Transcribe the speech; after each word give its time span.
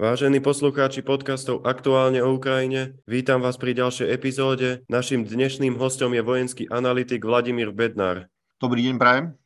Vážení 0.00 0.40
poslucháči 0.40 1.04
podcastov 1.04 1.60
Aktuálne 1.68 2.24
o 2.24 2.32
Ukrajine, 2.32 2.96
vítam 3.04 3.44
vás 3.44 3.60
pri 3.60 3.76
ďalšej 3.76 4.08
epizóde. 4.08 4.80
Naším 4.88 5.28
dnešným 5.28 5.76
hostom 5.76 6.16
je 6.16 6.24
vojenský 6.24 6.64
analytik 6.72 7.20
Vladimír 7.20 7.68
Bednár. 7.68 8.24
Dobrý 8.56 8.80
deň, 8.88 8.96
prajem. 8.96 9.36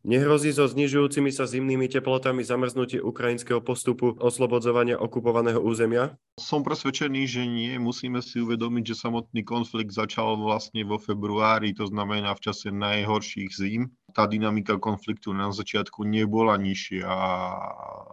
Nehrozí 0.00 0.56
so 0.56 0.64
znižujúcimi 0.64 1.28
sa 1.28 1.44
zimnými 1.44 1.84
teplotami 1.92 2.40
zamrznutie 2.40 3.04
ukrajinského 3.04 3.60
postupu 3.60 4.16
oslobodzovania 4.16 4.96
okupovaného 4.96 5.60
územia? 5.60 6.16
Som 6.40 6.64
presvedčený, 6.64 7.28
že 7.28 7.44
nie. 7.44 7.76
Musíme 7.76 8.24
si 8.24 8.40
uvedomiť, 8.40 8.96
že 8.96 9.04
samotný 9.04 9.44
konflikt 9.44 9.92
začal 9.92 10.40
vlastne 10.40 10.80
vo 10.88 10.96
februári, 10.96 11.76
to 11.76 11.84
znamená 11.84 12.32
v 12.32 12.48
čase 12.48 12.72
najhorších 12.72 13.52
zím 13.52 13.92
tá 14.10 14.26
dynamika 14.26 14.76
konfliktu 14.76 15.32
na 15.32 15.54
začiatku 15.54 16.02
nebola 16.04 16.58
nižšia 16.58 17.08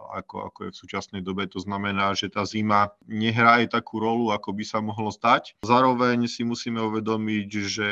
ako, 0.08 0.36
ako 0.48 0.58
je 0.64 0.70
v 0.72 0.80
súčasnej 0.80 1.20
dobe. 1.20 1.44
To 1.52 1.60
znamená, 1.60 2.16
že 2.16 2.32
tá 2.32 2.48
zima 2.48 2.96
nehraje 3.04 3.68
takú 3.68 4.00
rolu, 4.00 4.32
ako 4.32 4.56
by 4.56 4.64
sa 4.64 4.80
mohlo 4.80 5.12
stať. 5.12 5.60
Zároveň 5.60 6.24
si 6.24 6.48
musíme 6.48 6.80
uvedomiť, 6.80 7.48
že 7.68 7.90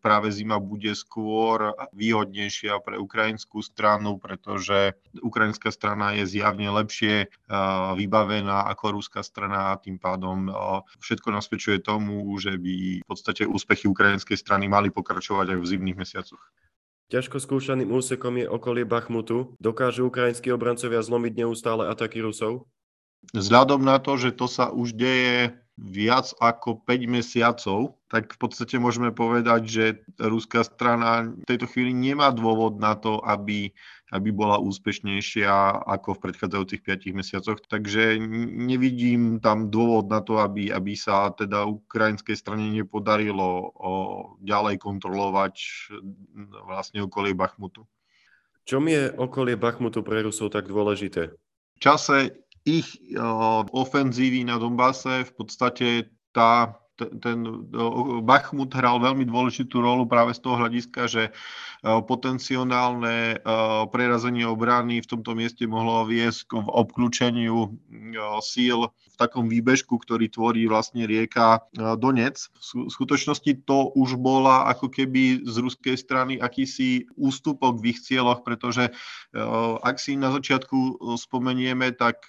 práve 0.00 0.32
zima 0.32 0.56
bude 0.56 0.96
skôr 0.96 1.76
výhodnejšia 1.92 2.80
pre 2.80 2.96
ukrajinskú 2.96 3.60
stranu, 3.60 4.16
pretože 4.16 4.96
ukrajinská 5.20 5.68
strana 5.68 6.16
je 6.16 6.24
zjavne 6.24 6.72
lepšie 6.72 7.28
vybavená 7.98 8.64
ako 8.72 8.96
ruská 8.96 9.20
strana 9.20 9.76
a 9.76 9.80
tým 9.80 10.00
pádom 10.00 10.48
všetko 10.96 11.28
nasvedčuje 11.28 11.84
tomu, 11.84 12.24
že 12.40 12.56
by 12.56 13.04
v 13.04 13.06
podstate 13.06 13.44
úspechy 13.44 13.84
ukrajinskej 13.84 14.40
strany 14.40 14.64
mali 14.64 14.88
pokračovať 14.88 15.52
aj 15.52 15.58
v 15.60 15.70
zimných 15.76 15.98
mesiacoch. 16.00 16.40
Ťažko 17.08 17.40
skúšaným 17.40 17.88
úsekom 17.88 18.36
je 18.36 18.44
okolie 18.44 18.84
Bachmutu. 18.84 19.56
Dokážu 19.56 20.12
ukrajinskí 20.12 20.52
obrancovia 20.52 21.00
zlomiť 21.00 21.40
neustále 21.40 21.88
ataky 21.88 22.20
Rusov? 22.20 22.68
Vzhľadom 23.32 23.80
na 23.80 23.96
to, 23.96 24.20
že 24.20 24.36
to 24.36 24.44
sa 24.44 24.68
už 24.68 24.92
deje 24.92 25.56
viac 25.78 26.34
ako 26.42 26.82
5 26.82 27.06
mesiacov, 27.06 27.94
tak 28.10 28.34
v 28.34 28.38
podstate 28.42 28.82
môžeme 28.82 29.14
povedať, 29.14 29.62
že 29.64 29.84
ruská 30.18 30.66
strana 30.66 31.30
v 31.30 31.46
tejto 31.46 31.70
chvíli 31.70 31.94
nemá 31.94 32.34
dôvod 32.34 32.82
na 32.82 32.98
to, 32.98 33.22
aby 33.22 33.70
aby 34.08 34.32
bola 34.32 34.56
úspešnejšia 34.56 35.84
ako 35.84 36.16
v 36.16 36.22
predchádzajúcich 36.28 36.80
5 36.80 37.12
mesiacoch. 37.18 37.58
Takže 37.60 38.16
nevidím 38.40 39.36
tam 39.40 39.68
dôvod 39.68 40.08
na 40.08 40.24
to, 40.24 40.40
aby, 40.40 40.72
aby 40.72 40.96
sa 40.96 41.28
teda 41.36 41.68
ukrajinskej 41.68 42.36
strane 42.36 42.72
nepodarilo 42.72 43.68
o, 43.76 43.92
ďalej 44.40 44.80
kontrolovať 44.80 45.54
vlastne 46.64 47.04
okolie 47.04 47.36
Bachmutu. 47.36 47.84
Čom 48.64 48.88
je 48.88 49.12
okolie 49.12 49.60
Bachmutu 49.60 50.00
pre 50.00 50.24
Rusov 50.24 50.56
tak 50.56 50.68
dôležité? 50.68 51.36
V 51.76 51.78
čase 51.80 52.47
ich 52.68 53.00
o, 53.16 53.64
ofenzívy 53.72 54.44
na 54.44 54.60
Donbase 54.60 55.24
v 55.24 55.32
podstate 55.32 55.86
tá 56.32 56.76
ten 56.98 57.46
Bachmut 58.26 58.74
hral 58.74 58.98
veľmi 58.98 59.22
dôležitú 59.24 59.78
rolu 59.78 60.10
práve 60.10 60.34
z 60.34 60.42
toho 60.42 60.58
hľadiska, 60.58 61.06
že 61.06 61.22
potenciálne 61.84 63.38
prerazenie 63.94 64.42
obrany 64.42 64.98
v 64.98 65.10
tomto 65.14 65.38
mieste 65.38 65.62
mohlo 65.70 66.02
viesť 66.02 66.50
k 66.50 66.52
obklúčeniu 66.58 67.70
síl 68.42 68.90
v 68.90 69.14
takom 69.18 69.50
výbežku, 69.50 69.98
ktorý 69.98 70.30
tvorí 70.30 70.66
vlastne 70.66 71.06
rieka 71.06 71.62
Donec. 71.74 72.50
V 72.58 72.90
skutočnosti 72.90 73.66
to 73.66 73.94
už 73.94 74.18
bola 74.18 74.66
ako 74.70 74.90
keby 74.90 75.42
z 75.46 75.54
ruskej 75.58 75.94
strany 75.98 76.38
akýsi 76.38 77.06
ústupok 77.14 77.78
v 77.78 77.94
ich 77.94 78.02
cieľoch, 78.02 78.42
pretože 78.42 78.90
ak 79.82 79.96
si 80.02 80.18
na 80.18 80.34
začiatku 80.34 81.02
spomenieme, 81.18 81.94
tak 81.94 82.26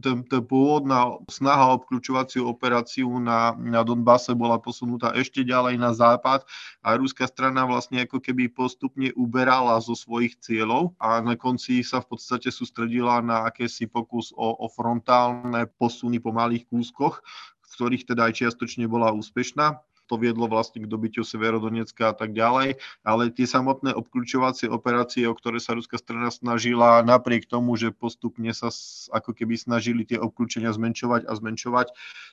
ten, 0.00 0.24
ten 0.24 0.42
pôvodná 0.44 1.16
snaha 1.28 1.72
o 1.72 1.76
obklúčovaciu 1.80 2.46
operáciu 2.48 3.08
na, 3.20 3.56
na 3.56 3.80
Donbase 3.82 4.36
bola 4.36 4.60
posunutá 4.60 5.12
ešte 5.16 5.42
ďalej 5.42 5.76
na 5.80 5.92
západ 5.96 6.44
a 6.84 6.96
ruská 6.96 7.26
strana 7.28 7.64
vlastne 7.64 8.04
ako 8.04 8.20
keby 8.20 8.52
postupne 8.52 9.10
uberala 9.16 9.78
zo 9.82 9.96
svojich 9.96 10.38
cieľov 10.40 10.96
a 11.00 11.20
na 11.20 11.34
konci 11.34 11.80
sa 11.84 12.00
v 12.04 12.16
podstate 12.16 12.52
sústredila 12.52 13.20
na 13.20 13.48
akési 13.48 13.88
pokus 13.88 14.32
o, 14.36 14.56
o 14.56 14.66
frontálne 14.70 15.68
posuny 15.76 16.20
po 16.20 16.32
malých 16.32 16.68
kúskoch, 16.68 17.20
v 17.60 17.66
ktorých 17.76 18.06
teda 18.08 18.28
aj 18.30 18.44
čiastočne 18.44 18.86
bola 18.88 19.12
úspešná 19.12 19.80
to 20.06 20.14
viedlo 20.16 20.46
vlastne 20.46 20.82
k 20.82 20.90
dobytiu 20.90 21.26
Severodonecka 21.26 22.10
a 22.10 22.14
tak 22.14 22.32
ďalej, 22.32 22.78
ale 23.02 23.34
tie 23.34 23.44
samotné 23.44 23.92
obklúčovacie 23.92 24.70
operácie, 24.70 25.26
o 25.26 25.34
ktoré 25.34 25.58
sa 25.58 25.74
ruská 25.74 25.98
strana 25.98 26.30
snažila, 26.30 27.02
napriek 27.02 27.50
tomu, 27.50 27.74
že 27.74 27.90
postupne 27.90 28.54
sa 28.54 28.70
ako 29.12 29.34
keby 29.34 29.58
snažili 29.58 30.06
tie 30.06 30.16
obklúčenia 30.16 30.70
zmenšovať 30.70 31.26
a 31.26 31.32
zmenšovať, 31.34 31.86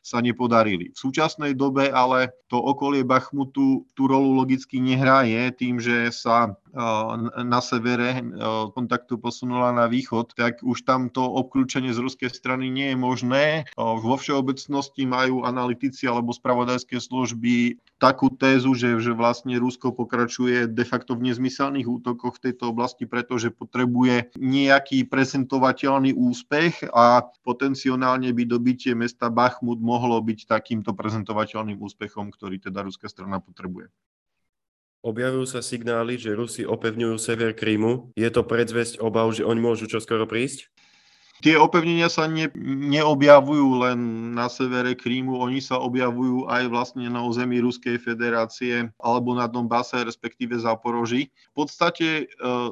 sa 0.05 0.21
nepodarili. 0.21 0.93
V 0.93 0.97
súčasnej 1.09 1.57
dobe 1.57 1.89
ale 1.89 2.35
to 2.51 2.61
okolie 2.61 3.01
Bachmutu 3.01 3.87
tú 3.95 4.03
rolu 4.05 4.35
logicky 4.37 4.77
nehraje 4.77 5.49
tým, 5.55 5.79
že 5.81 6.11
sa 6.13 6.59
na 7.37 7.61
severe 7.61 8.19
kontaktu 8.73 9.21
posunula 9.21 9.69
na 9.77 9.85
východ, 9.85 10.33
tak 10.33 10.59
už 10.65 10.81
tam 10.89 11.13
to 11.13 11.21
obklúčenie 11.21 11.93
z 11.93 12.01
ruskej 12.01 12.33
strany 12.33 12.73
nie 12.73 12.91
je 12.91 12.97
možné. 12.97 13.45
Vo 13.77 14.17
všeobecnosti 14.17 15.05
majú 15.05 15.45
analytici 15.45 16.09
alebo 16.09 16.33
spravodajské 16.33 16.97
služby 16.97 17.62
takú 18.03 18.27
tézu, 18.27 18.75
že, 18.75 18.99
že 18.99 19.15
vlastne 19.15 19.55
Rusko 19.55 19.95
pokračuje 19.95 20.67
de 20.67 20.83
facto 20.83 21.15
v 21.15 21.31
nezmyselných 21.31 21.87
útokoch 21.87 22.35
v 22.35 22.51
tejto 22.51 22.75
oblasti, 22.75 23.07
pretože 23.07 23.47
potrebuje 23.47 24.35
nejaký 24.35 25.07
prezentovateľný 25.07 26.11
úspech 26.11 26.91
a 26.91 27.23
potenciálne 27.47 28.27
by 28.35 28.43
dobitie 28.43 28.91
mesta 28.91 29.31
Bachmut 29.31 29.79
mohlo 29.79 30.19
byť 30.19 30.51
takýmto 30.51 30.91
prezentovateľným 30.91 31.79
úspechom, 31.79 32.27
ktorý 32.35 32.59
teda 32.59 32.83
ruská 32.83 33.07
strana 33.07 33.39
potrebuje. 33.39 33.87
Objavujú 35.03 35.47
sa 35.47 35.59
signály, 35.59 36.15
že 36.15 36.31
Rusi 36.31 36.63
opevňujú 36.63 37.15
sever 37.19 37.51
Krímu. 37.51 38.15
Je 38.15 38.27
to 38.31 38.47
predzvesť 38.47 39.03
obav, 39.03 39.35
že 39.35 39.43
oni 39.43 39.59
môžu 39.59 39.83
čoskoro 39.87 40.23
prísť? 40.23 40.71
Tie 41.43 41.59
opevnenia 41.59 42.07
sa 42.07 42.23
ne, 42.23 42.47
neobjavujú 42.87 43.83
len 43.83 44.31
na 44.31 44.47
severe 44.47 44.95
Krímu, 44.95 45.35
oni 45.43 45.59
sa 45.59 45.75
objavujú 45.75 46.47
aj 46.47 46.71
vlastne 46.71 47.11
na 47.11 47.19
území 47.19 47.59
Ruskej 47.59 47.99
federácie 47.99 48.87
alebo 49.03 49.35
na 49.35 49.51
Donbase, 49.51 50.07
respektíve 50.07 50.55
Zaporoží. 50.55 51.35
V 51.51 51.67
podstate 51.67 52.07
e, 52.07 52.25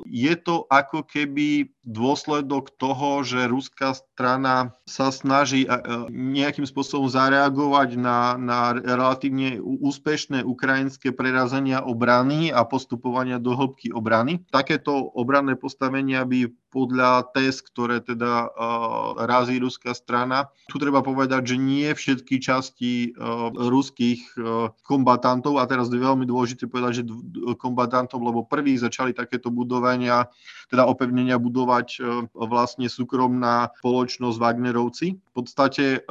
je 0.08 0.34
to 0.40 0.64
ako 0.72 1.04
keby 1.04 1.68
dôsledok 1.82 2.78
toho, 2.78 3.26
že 3.26 3.50
ruská 3.50 3.98
strana 3.98 4.78
sa 4.86 5.10
snaží 5.10 5.66
e, 5.66 5.70
nejakým 6.14 6.66
spôsobom 6.66 7.10
zareagovať 7.10 7.98
na, 7.98 8.38
na 8.38 8.78
relatívne 8.78 9.58
úspešné 9.62 10.46
ukrajinské 10.46 11.10
prerazenia 11.10 11.82
obrany 11.82 12.54
a 12.54 12.62
postupovania 12.64 13.42
do 13.42 13.58
hĺbky 13.58 13.90
obrany. 13.90 14.46
Takéto 14.54 14.94
obranné 15.18 15.58
postavenia 15.58 16.22
by 16.22 16.54
podľa 16.72 17.28
test, 17.36 17.68
ktoré 17.68 18.00
teda 18.00 18.48
uh, 18.48 19.28
razí 19.28 19.60
ruská 19.60 19.92
strana. 19.92 20.48
Tu 20.72 20.80
treba 20.80 21.04
povedať, 21.04 21.54
že 21.54 21.58
nie 21.60 21.92
všetky 21.92 22.40
časti 22.40 23.12
uh, 23.12 23.52
ruských 23.52 24.40
uh, 24.40 24.72
kombatantov, 24.88 25.60
a 25.60 25.68
teraz 25.68 25.92
je 25.92 26.00
veľmi 26.00 26.24
dôležité 26.24 26.72
povedať, 26.72 27.04
že 27.04 27.12
kombatantov, 27.60 28.24
lebo 28.24 28.48
prvý 28.48 28.80
začali 28.80 29.12
takéto 29.12 29.52
budovania, 29.52 30.32
teda 30.72 30.88
opevnenia 30.88 31.36
budovať 31.36 31.71
uh, 32.04 32.28
vlastne 32.36 32.92
súkromná 32.92 33.72
spoločnosť 33.80 34.38
Wagnerovci. 34.38 35.16
V 35.16 35.32
podstate 35.32 36.04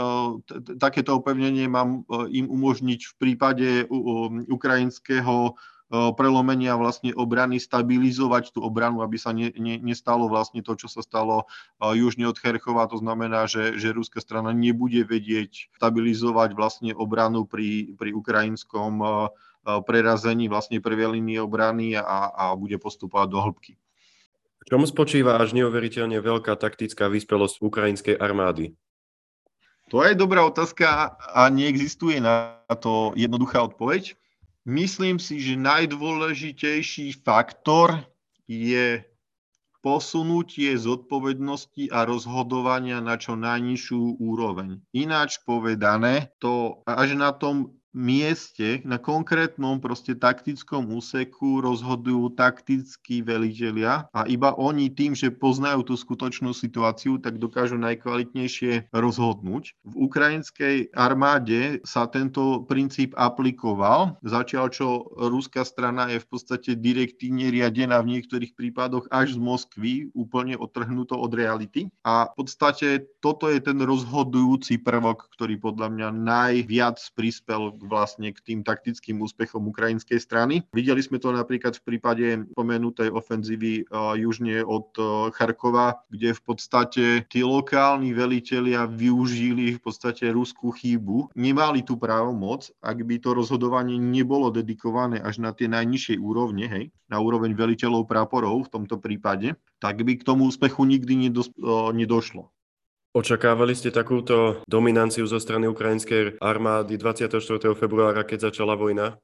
t- 0.49 0.77
takéto 0.81 1.21
opevnenie 1.21 1.69
mám 1.69 2.09
uh, 2.09 2.25
im 2.33 2.49
umožniť 2.49 3.01
v 3.05 3.15
prípade 3.21 3.69
ukrajinského 4.49 5.61
prelomenia 5.91 6.79
vlastne 6.79 7.11
obrany, 7.19 7.59
stabilizovať 7.59 8.55
tú 8.55 8.63
obranu, 8.63 9.03
aby 9.03 9.19
sa 9.19 9.35
ne, 9.35 9.51
ne, 9.59 9.75
nestalo 9.83 10.31
vlastne 10.31 10.63
to, 10.63 10.79
čo 10.79 10.87
sa 10.87 11.03
stalo 11.03 11.51
južne 11.83 12.31
od 12.31 12.39
Cherchova. 12.39 12.87
To 12.95 13.03
znamená, 13.03 13.51
že, 13.51 13.75
že 13.75 13.91
ruská 13.91 14.23
strana 14.23 14.55
nebude 14.55 15.03
vedieť 15.03 15.75
stabilizovať 15.83 16.55
vlastne 16.55 16.95
obranu 16.95 17.43
pri, 17.43 17.99
pri 17.99 18.15
ukrajinskom 18.15 19.03
prerazení 19.83 20.47
vlastne 20.47 20.79
prvej 20.79 21.19
línie 21.19 21.43
obrany 21.43 21.99
a, 21.99 22.31
a 22.39 22.45
bude 22.55 22.79
postupovať 22.79 23.27
do 23.27 23.39
hĺbky. 23.43 23.75
V 24.61 24.65
čom 24.69 24.85
spočíva 24.85 25.41
až 25.41 25.57
neuveriteľne 25.57 26.21
veľká 26.21 26.57
taktická 26.61 27.09
vyspelosť 27.09 27.65
ukrajinskej 27.65 28.17
armády? 28.21 28.77
To 29.91 30.07
je 30.07 30.15
dobrá 30.15 30.47
otázka 30.47 31.19
a 31.19 31.51
neexistuje 31.51 32.23
na 32.23 32.63
to 32.79 33.11
jednoduchá 33.19 33.67
odpoveď. 33.67 34.15
Myslím 34.69 35.19
si, 35.19 35.41
že 35.43 35.59
najdôležitejší 35.59 37.25
faktor 37.27 38.05
je 38.47 39.03
posunutie 39.81 40.77
zodpovednosti 40.77 41.89
a 41.89 42.05
rozhodovania 42.05 43.01
na 43.01 43.17
čo 43.17 43.35
najnižšiu 43.35 44.21
úroveň. 44.21 44.79
Ináč 44.93 45.41
povedané, 45.43 46.37
to 46.37 46.85
až 46.85 47.17
na 47.17 47.33
tom 47.33 47.80
mieste, 47.91 48.83
na 48.87 49.03
konkrétnom 49.03 49.83
proste 49.83 50.15
taktickom 50.15 50.95
úseku 50.95 51.59
rozhodujú 51.59 52.39
taktickí 52.39 53.23
velitelia 53.27 54.07
a 54.15 54.27
iba 54.31 54.55
oni 54.55 54.91
tým, 54.95 55.19
že 55.19 55.35
poznajú 55.35 55.83
tú 55.91 55.95
skutočnú 55.99 56.55
situáciu, 56.55 57.19
tak 57.19 57.43
dokážu 57.43 57.77
najkvalitnejšie 57.83 58.95
rozhodnúť. 58.95 59.75
V 59.83 59.95
ukrajinskej 60.07 60.95
armáde 60.95 61.83
sa 61.83 62.07
tento 62.07 62.63
princíp 62.67 63.15
aplikoval, 63.19 64.19
zatiaľ 64.23 64.71
čo 64.71 65.11
ruská 65.19 65.67
strana 65.67 66.11
je 66.15 66.23
v 66.23 66.27
podstate 66.31 66.71
direktívne 66.79 67.51
riadená 67.51 67.99
v 68.03 68.19
niektorých 68.19 68.55
prípadoch 68.55 69.11
až 69.11 69.35
z 69.35 69.39
Moskvy, 69.43 69.93
úplne 70.15 70.55
odtrhnuto 70.55 71.19
od 71.19 71.33
reality. 71.35 71.91
A 72.07 72.31
v 72.31 72.47
podstate 72.47 73.11
toto 73.19 73.51
je 73.51 73.59
ten 73.59 73.79
rozhodujúci 73.81 74.79
prvok, 74.79 75.27
ktorý 75.35 75.59
podľa 75.59 75.89
mňa 75.91 76.09
najviac 76.15 76.99
prispel 77.19 77.80
vlastne 77.83 78.31
k 78.31 78.39
tým 78.41 78.61
taktickým 78.61 79.21
úspechom 79.25 79.65
ukrajinskej 79.69 80.21
strany. 80.21 80.63
Videli 80.71 81.01
sme 81.01 81.17
to 81.17 81.33
napríklad 81.33 81.81
v 81.81 81.85
prípade 81.85 82.27
pomenutej 82.53 83.09
ofenzívy 83.13 83.89
južne 84.21 84.63
od 84.65 84.93
Charkova, 85.33 86.05
kde 86.13 86.37
v 86.37 86.43
podstate 86.45 87.05
tí 87.27 87.41
lokálni 87.41 88.13
velitelia 88.13 88.85
využili 88.85 89.77
v 89.77 89.81
podstate 89.81 90.29
ruskú 90.31 90.71
chybu. 90.71 91.33
Nemali 91.35 91.83
tú 91.83 91.97
právomoc, 91.97 92.69
ak 92.85 93.03
by 93.05 93.17
to 93.19 93.33
rozhodovanie 93.33 93.97
nebolo 93.97 94.53
dedikované 94.53 95.21
až 95.21 95.41
na 95.41 95.57
tie 95.57 95.67
najnižšie 95.71 96.21
úrovne, 96.21 96.69
hej, 96.69 96.85
na 97.11 97.19
úroveň 97.19 97.57
veliteľov 97.57 98.07
práporov 98.07 98.69
v 98.69 98.73
tomto 98.73 99.01
prípade, 99.01 99.57
tak 99.81 100.05
by 100.05 100.21
k 100.21 100.27
tomu 100.27 100.47
úspechu 100.47 100.85
nikdy 100.85 101.29
nedos- 101.29 101.55
nedošlo. 101.97 102.53
Očakávali 103.11 103.75
ste 103.75 103.91
takúto 103.91 104.63
dominanciu 104.71 105.27
zo 105.27 105.43
strany 105.43 105.67
ukrajinskej 105.67 106.39
armády 106.39 106.95
24. 106.95 107.43
februára, 107.75 108.23
keď 108.23 108.55
začala 108.55 108.79
vojna? 108.79 109.19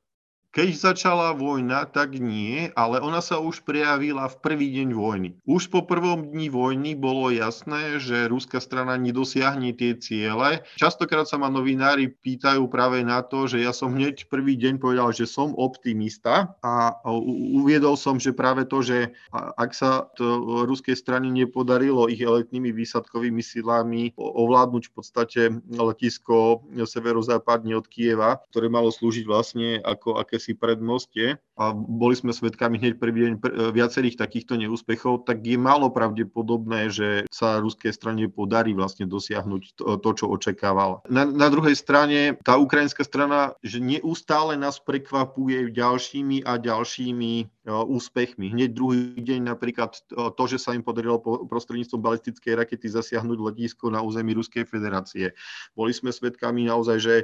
Keď 0.56 0.72
začala 0.72 1.36
vojna, 1.36 1.84
tak 1.84 2.16
nie, 2.16 2.72
ale 2.72 2.96
ona 3.04 3.20
sa 3.20 3.36
už 3.36 3.60
prejavila 3.60 4.24
v 4.24 4.40
prvý 4.40 4.72
deň 4.72 4.88
vojny. 4.96 5.28
Už 5.44 5.68
po 5.68 5.84
prvom 5.84 6.32
dni 6.32 6.48
vojny 6.48 6.96
bolo 6.96 7.28
jasné, 7.28 8.00
že 8.00 8.24
ruská 8.24 8.56
strana 8.56 8.96
nedosiahne 8.96 9.76
tie 9.76 9.92
ciele. 10.00 10.64
Častokrát 10.80 11.28
sa 11.28 11.36
ma 11.36 11.52
novinári 11.52 12.08
pýtajú 12.08 12.72
práve 12.72 13.04
na 13.04 13.20
to, 13.20 13.44
že 13.44 13.68
ja 13.68 13.76
som 13.76 13.92
hneď 13.92 14.32
prvý 14.32 14.56
deň 14.56 14.80
povedal, 14.80 15.12
že 15.12 15.28
som 15.28 15.52
optimista 15.60 16.56
a 16.64 17.04
uviedol 17.52 18.00
som, 18.00 18.16
že 18.16 18.32
práve 18.32 18.64
to, 18.64 18.80
že 18.80 19.12
ak 19.36 19.76
sa 19.76 20.08
to 20.16 20.64
ruskej 20.64 20.96
strane 20.96 21.28
nepodarilo 21.28 22.08
ich 22.08 22.24
elitnými 22.24 22.72
výsadkovými 22.72 23.44
silami 23.44 24.16
ovládnuť 24.16 24.88
v 24.88 24.92
podstate 24.96 25.40
letisko 25.68 26.64
severozápadne 26.80 27.76
od 27.76 27.84
Kieva, 27.92 28.40
ktoré 28.48 28.72
malo 28.72 28.88
slúžiť 28.88 29.28
vlastne 29.28 29.84
ako 29.84 30.16
aké 30.46 30.54
akési 30.54 30.54
predmostie 30.54 31.42
a 31.58 31.72
boli 31.74 32.14
sme 32.14 32.30
svedkami 32.30 32.78
hneď 32.78 33.00
prvý 33.00 33.26
deň 33.26 33.32
viacerých 33.72 34.20
takýchto 34.20 34.60
neúspechov, 34.60 35.26
tak 35.26 35.42
je 35.42 35.58
málo 35.58 35.90
pravdepodobné, 35.90 36.92
že 36.92 37.24
sa 37.32 37.58
ruskej 37.58 37.90
strane 37.90 38.28
podarí 38.30 38.76
vlastne 38.76 39.08
dosiahnuť 39.08 39.62
to, 39.74 39.84
to 39.98 40.10
čo 40.14 40.26
očakávala. 40.30 41.02
Na, 41.08 41.24
na 41.24 41.48
druhej 41.48 41.74
strane 41.74 42.36
tá 42.44 42.60
ukrajinská 42.60 43.02
strana, 43.02 43.56
že 43.64 43.80
neustále 43.82 44.54
nás 44.60 44.78
prekvapuje 44.78 45.72
ďalšími 45.72 46.44
a 46.44 46.60
ďalšími 46.60 47.32
e, 47.40 47.44
úspechmi. 47.72 48.52
Hneď 48.52 48.70
druhý 48.76 49.16
deň 49.16 49.48
napríklad 49.48 49.96
to, 50.12 50.44
že 50.46 50.60
sa 50.60 50.76
im 50.76 50.84
podarilo 50.84 51.18
prostredníctvom 51.48 52.04
balistickej 52.04 52.52
rakety 52.52 52.86
zasiahnuť 52.92 53.38
letisko 53.40 53.88
na 53.88 54.04
území 54.04 54.36
Ruskej 54.36 54.68
federácie. 54.68 55.32
Boli 55.72 55.96
sme 55.96 56.12
svedkami 56.12 56.68
naozaj, 56.68 56.98
že 57.00 57.14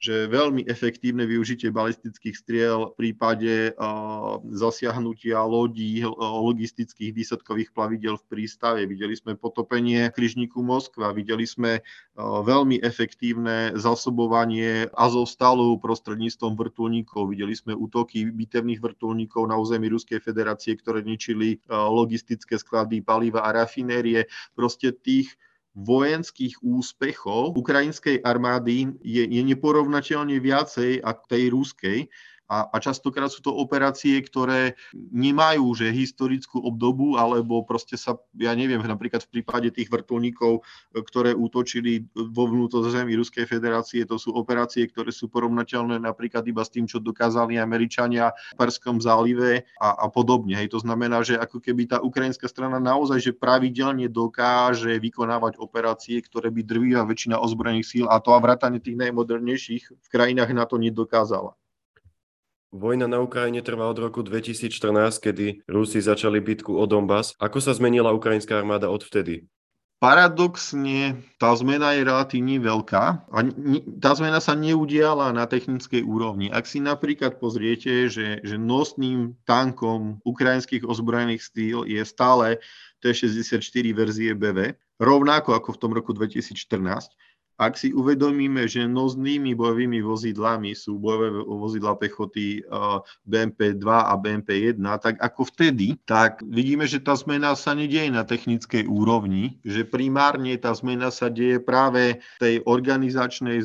že 0.00 0.32
veľmi 0.32 0.64
efektívne 0.64 1.28
využitie 1.28 1.68
balistických 1.68 2.32
striel 2.32 2.88
v 2.90 2.94
prípade 2.96 3.76
zasiahnutia 4.48 5.44
lodí, 5.44 6.00
logistických 6.18 7.12
výsadkových 7.12 7.76
plavidel 7.76 8.16
v 8.16 8.24
prístave. 8.32 8.88
Videli 8.88 9.12
sme 9.12 9.36
potopenie 9.36 10.08
križníku 10.08 10.64
Moskva, 10.64 11.12
videli 11.12 11.44
sme 11.44 11.84
veľmi 12.16 12.80
efektívne 12.80 13.76
zasobovanie 13.76 14.88
Azovstalu 14.96 15.76
prostredníctvom 15.84 16.56
vrtulníkov, 16.56 17.28
videli 17.28 17.52
sme 17.52 17.76
útoky 17.76 18.24
bitevných 18.32 18.80
vrtulníkov 18.80 19.52
na 19.52 19.60
území 19.60 19.92
Ruskej 19.92 20.24
federácie, 20.24 20.80
ktoré 20.80 21.04
ničili 21.04 21.60
logistické 21.68 22.56
sklady 22.56 23.04
paliva 23.04 23.44
a 23.44 23.52
rafinérie. 23.52 24.24
Proste 24.56 24.96
tých 24.96 25.36
vojenských 25.74 26.58
úspechov 26.60 27.54
ukrajinskej 27.54 28.26
armády 28.26 28.90
je, 29.00 29.22
je 29.22 29.42
neporovnateľne 29.46 30.36
viacej 30.42 31.00
ako 31.00 31.22
tej 31.30 31.44
ruskej. 31.54 31.98
A, 32.50 32.66
a 32.66 32.76
častokrát 32.82 33.30
sú 33.30 33.46
to 33.46 33.54
operácie, 33.54 34.18
ktoré 34.26 34.74
nemajú 35.14 35.70
že 35.78 35.94
historickú 35.94 36.58
obdobu, 36.58 37.14
alebo 37.14 37.62
proste 37.62 37.94
sa, 37.94 38.18
ja 38.34 38.50
neviem, 38.58 38.82
napríklad 38.82 39.22
v 39.30 39.38
prípade 39.38 39.70
tých 39.70 39.86
vrtulníkov, 39.86 40.66
ktoré 40.90 41.30
útočili 41.30 42.10
vo 42.10 42.50
vnútrozemí 42.50 43.14
Ruskej 43.14 43.46
federácie, 43.46 44.02
to 44.02 44.18
sú 44.18 44.34
operácie, 44.34 44.90
ktoré 44.90 45.14
sú 45.14 45.30
porovnateľné 45.30 46.02
napríklad 46.02 46.42
iba 46.50 46.66
s 46.66 46.74
tým, 46.74 46.90
čo 46.90 46.98
dokázali 46.98 47.54
Američania 47.54 48.34
v 48.50 48.58
Perskom 48.58 48.98
zálive 48.98 49.62
a, 49.78 49.94
a 49.94 50.06
podobne. 50.10 50.58
Hej. 50.58 50.74
To 50.74 50.82
znamená, 50.82 51.22
že 51.22 51.38
ako 51.38 51.62
keby 51.62 51.86
tá 51.86 52.02
ukrajinská 52.02 52.50
strana 52.50 52.82
naozaj 52.82 53.22
že 53.22 53.32
pravidelne 53.36 54.10
dokáže 54.10 54.98
vykonávať 54.98 55.62
operácie, 55.62 56.18
ktoré 56.18 56.50
by 56.50 56.66
drvivá 56.66 57.06
väčšina 57.06 57.38
ozbrojených 57.38 57.86
síl 57.86 58.06
a 58.10 58.18
to 58.18 58.34
a 58.34 58.42
vrátane 58.42 58.82
tých 58.82 58.98
najmodernejších 58.98 59.84
v 59.94 60.08
krajinách 60.10 60.50
na 60.50 60.66
to 60.66 60.80
nedokázala. 60.80 61.54
Vojna 62.70 63.10
na 63.10 63.18
Ukrajine 63.18 63.66
trvá 63.66 63.90
od 63.90 63.98
roku 63.98 64.22
2014, 64.22 65.18
kedy 65.18 65.66
Rusi 65.66 65.98
začali 65.98 66.38
bitku 66.38 66.78
o 66.78 66.86
Donbass. 66.86 67.34
Ako 67.42 67.58
sa 67.58 67.74
zmenila 67.74 68.14
ukrajinská 68.14 68.54
armáda 68.54 68.86
odvtedy? 68.86 69.50
Paradoxne 69.98 71.18
tá 71.36 71.50
zmena 71.58 71.92
je 71.98 72.06
relatívne 72.06 72.62
veľká 72.62 73.04
a 73.26 73.38
tá 74.00 74.14
zmena 74.14 74.38
sa 74.38 74.54
neudiala 74.54 75.34
na 75.34 75.50
technickej 75.50 76.06
úrovni. 76.06 76.46
Ak 76.48 76.64
si 76.64 76.78
napríklad 76.78 77.42
pozriete, 77.42 78.06
že, 78.06 78.38
že 78.40 78.56
nosným 78.56 79.34
tankom 79.44 80.22
ukrajinských 80.22 80.86
ozbrojených 80.86 81.42
stýl 81.42 81.84
je 81.90 82.00
stále 82.06 82.62
T-64 83.02 83.84
verzie 83.92 84.32
BV, 84.32 84.78
rovnako 85.02 85.58
ako 85.58 85.74
v 85.74 85.80
tom 85.82 85.92
roku 85.92 86.14
2014, 86.16 86.54
ak 87.60 87.76
si 87.76 87.92
uvedomíme, 87.92 88.64
že 88.64 88.88
noznými 88.88 89.52
bojovými 89.52 90.00
vozidlami 90.00 90.72
sú 90.72 90.96
bojové 90.96 91.44
vozidla 91.44 91.92
pechoty 92.00 92.64
BMP-2 93.28 93.84
a 93.84 94.16
BMP-1, 94.16 94.80
tak 95.04 95.20
ako 95.20 95.44
vtedy, 95.52 96.00
tak 96.08 96.40
vidíme, 96.40 96.88
že 96.88 97.04
tá 97.04 97.12
zmena 97.12 97.52
sa 97.52 97.76
nedieje 97.76 98.08
na 98.08 98.24
technickej 98.24 98.88
úrovni, 98.88 99.60
že 99.60 99.84
primárne 99.84 100.56
tá 100.56 100.72
zmena 100.72 101.12
sa 101.12 101.28
deje 101.28 101.60
práve 101.60 102.24
v 102.36 102.38
tej 102.40 102.54
organizačnej 102.64 103.60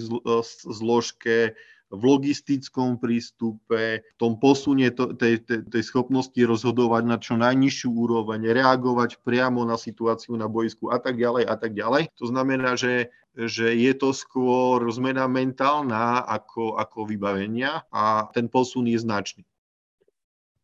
zložke, 0.67 1.55
v 1.85 2.01
logistickom 2.01 2.97
prístupe, 2.97 4.03
v 4.03 4.17
tom 4.17 4.41
posune 4.41 4.89
tej, 4.91 5.39
tej, 5.45 5.63
tej 5.69 5.83
schopnosti 5.85 6.35
rozhodovať 6.35 7.03
na 7.05 7.17
čo 7.21 7.37
najnižšiu 7.37 7.89
úroveň, 7.93 8.41
reagovať 8.51 9.21
priamo 9.21 9.63
na 9.63 9.77
situáciu 9.79 10.35
na 10.35 10.49
boisku 10.49 10.91
a 10.91 10.97
tak 10.97 11.15
ďalej 11.15 11.45
a 11.45 11.55
tak 11.55 11.77
ďalej. 11.77 12.09
To 12.19 12.25
znamená, 12.27 12.75
že 12.75 13.13
že 13.35 13.75
je 13.75 13.93
to 13.93 14.15
skôr 14.15 14.79
zmena 14.95 15.27
mentálna 15.27 16.23
ako, 16.23 16.79
ako 16.79 17.03
vybavenia 17.03 17.83
a 17.91 18.31
ten 18.31 18.47
posun 18.47 18.87
je 18.87 18.99
značný. 18.99 19.43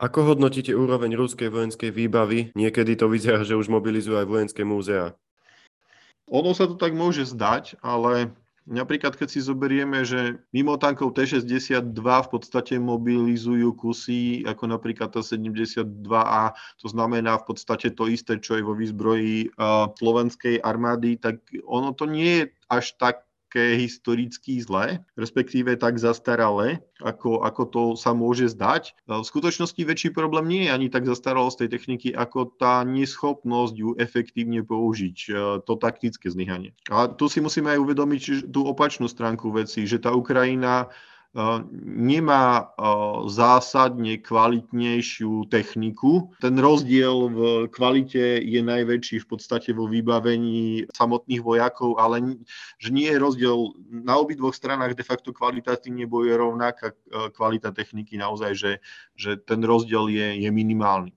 Ako 0.01 0.33
hodnotíte 0.33 0.73
úroveň 0.73 1.13
ruskej 1.13 1.53
vojenskej 1.53 1.93
výbavy? 1.93 2.57
Niekedy 2.57 2.97
to 2.97 3.05
vyzerá, 3.05 3.45
že 3.45 3.53
už 3.53 3.69
mobilizujú 3.69 4.17
aj 4.17 4.25
vojenské 4.25 4.65
múzea. 4.65 5.13
Ono 6.31 6.57
sa 6.57 6.65
to 6.65 6.73
tak 6.73 6.97
môže 6.97 7.29
zdať, 7.29 7.77
ale 7.85 8.33
Napríklad, 8.71 9.19
keď 9.19 9.27
si 9.27 9.43
zoberieme, 9.43 10.07
že 10.07 10.39
mimo 10.55 10.79
tankov 10.79 11.19
T-62 11.19 11.91
v 11.99 12.29
podstate 12.31 12.79
mobilizujú 12.79 13.75
kusy 13.75 14.47
ako 14.47 14.71
napríklad 14.71 15.11
T-72A, 15.11 16.55
to 16.79 16.87
znamená 16.87 17.35
v 17.35 17.51
podstate 17.51 17.91
to 17.91 18.07
isté, 18.07 18.39
čo 18.39 18.55
je 18.55 18.63
vo 18.63 18.71
výzbroji 18.71 19.51
uh, 19.59 19.91
slovenskej 19.99 20.63
armády, 20.63 21.19
tak 21.19 21.43
ono 21.67 21.91
to 21.91 22.07
nie 22.07 22.47
je 22.47 22.55
až 22.71 22.95
tak 22.95 23.27
také 23.51 23.75
historicky 23.75 24.63
zlé, 24.63 25.03
respektíve 25.19 25.75
tak 25.75 25.99
zastaralé, 25.99 26.79
ako, 27.03 27.43
ako 27.43 27.63
to 27.67 27.83
sa 27.99 28.15
môže 28.15 28.55
zdať. 28.55 28.95
V 29.11 29.27
skutočnosti 29.27 29.83
väčší 29.83 30.15
problém 30.15 30.47
nie 30.47 30.61
je 30.63 30.71
ani 30.71 30.87
tak 30.87 31.03
zastaralosť 31.03 31.67
tej 31.67 31.69
techniky, 31.75 32.09
ako 32.15 32.55
tá 32.55 32.87
neschopnosť 32.87 33.75
ju 33.75 33.99
efektívne 33.99 34.63
použiť, 34.63 35.17
e, 35.27 35.31
to 35.67 35.73
taktické 35.75 36.31
zlyhanie. 36.31 36.71
A 36.87 37.11
tu 37.11 37.27
si 37.27 37.43
musíme 37.43 37.75
aj 37.75 37.83
uvedomiť 37.83 38.23
tú 38.55 38.63
opačnú 38.63 39.11
stránku 39.11 39.51
veci, 39.51 39.83
že 39.83 39.99
tá 39.99 40.15
Ukrajina 40.15 40.87
nemá 41.87 42.75
zásadne 43.31 44.19
kvalitnejšiu 44.19 45.47
techniku. 45.47 46.27
Ten 46.43 46.59
rozdiel 46.59 47.31
v 47.31 47.39
kvalite 47.71 48.43
je 48.43 48.59
najväčší 48.59 49.23
v 49.23 49.29
podstate 49.31 49.71
vo 49.71 49.87
vybavení 49.87 50.91
samotných 50.91 51.39
vojakov, 51.39 51.95
ale 52.03 52.35
že 52.83 52.91
nie 52.91 53.07
je 53.07 53.23
rozdiel 53.23 53.55
na 53.87 54.19
obidvoch 54.19 54.51
stranách 54.51 54.91
de 54.91 55.07
facto 55.07 55.31
kvalitatívne 55.31 56.03
bude 56.03 56.35
rovnaká 56.35 56.91
kvalita 57.31 57.71
techniky 57.71 58.19
naozaj, 58.19 58.51
že, 58.51 58.71
že 59.15 59.39
ten 59.39 59.63
rozdiel 59.63 60.11
je, 60.11 60.43
je 60.43 60.49
minimálny. 60.51 61.15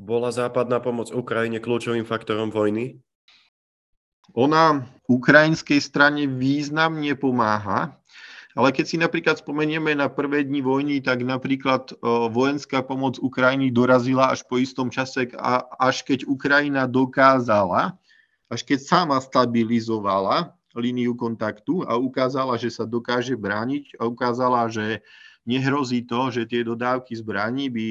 Bola 0.00 0.32
západná 0.32 0.80
pomoc 0.80 1.12
Ukrajine 1.12 1.60
kľúčovým 1.60 2.08
faktorom 2.08 2.48
vojny? 2.48 2.96
Ona 4.32 4.88
ukrajinskej 5.04 5.84
strane 5.84 6.24
významne 6.24 7.12
pomáha, 7.12 7.99
ale 8.60 8.76
keď 8.76 8.84
si 8.84 9.00
napríklad 9.00 9.40
spomenieme 9.40 9.96
na 9.96 10.12
prvé 10.12 10.44
dni 10.44 10.60
vojny, 10.60 11.00
tak 11.00 11.24
napríklad 11.24 11.96
vojenská 12.28 12.84
pomoc 12.84 13.16
Ukrajiny 13.16 13.72
dorazila 13.72 14.28
až 14.28 14.44
po 14.44 14.60
istom 14.60 14.92
čase, 14.92 15.32
až 15.80 16.04
keď 16.04 16.28
Ukrajina 16.28 16.84
dokázala, 16.84 17.96
až 18.52 18.60
keď 18.68 18.84
sama 18.84 19.16
stabilizovala 19.16 20.52
líniu 20.76 21.16
kontaktu 21.16 21.88
a 21.88 21.96
ukázala, 21.96 22.60
že 22.60 22.68
sa 22.68 22.84
dokáže 22.84 23.32
brániť 23.32 23.96
a 23.96 24.04
ukázala, 24.04 24.68
že 24.68 25.00
nehrozí 25.48 26.04
to, 26.04 26.28
že 26.28 26.44
tie 26.44 26.60
dodávky 26.60 27.16
zbraní 27.16 27.72
by 27.72 27.86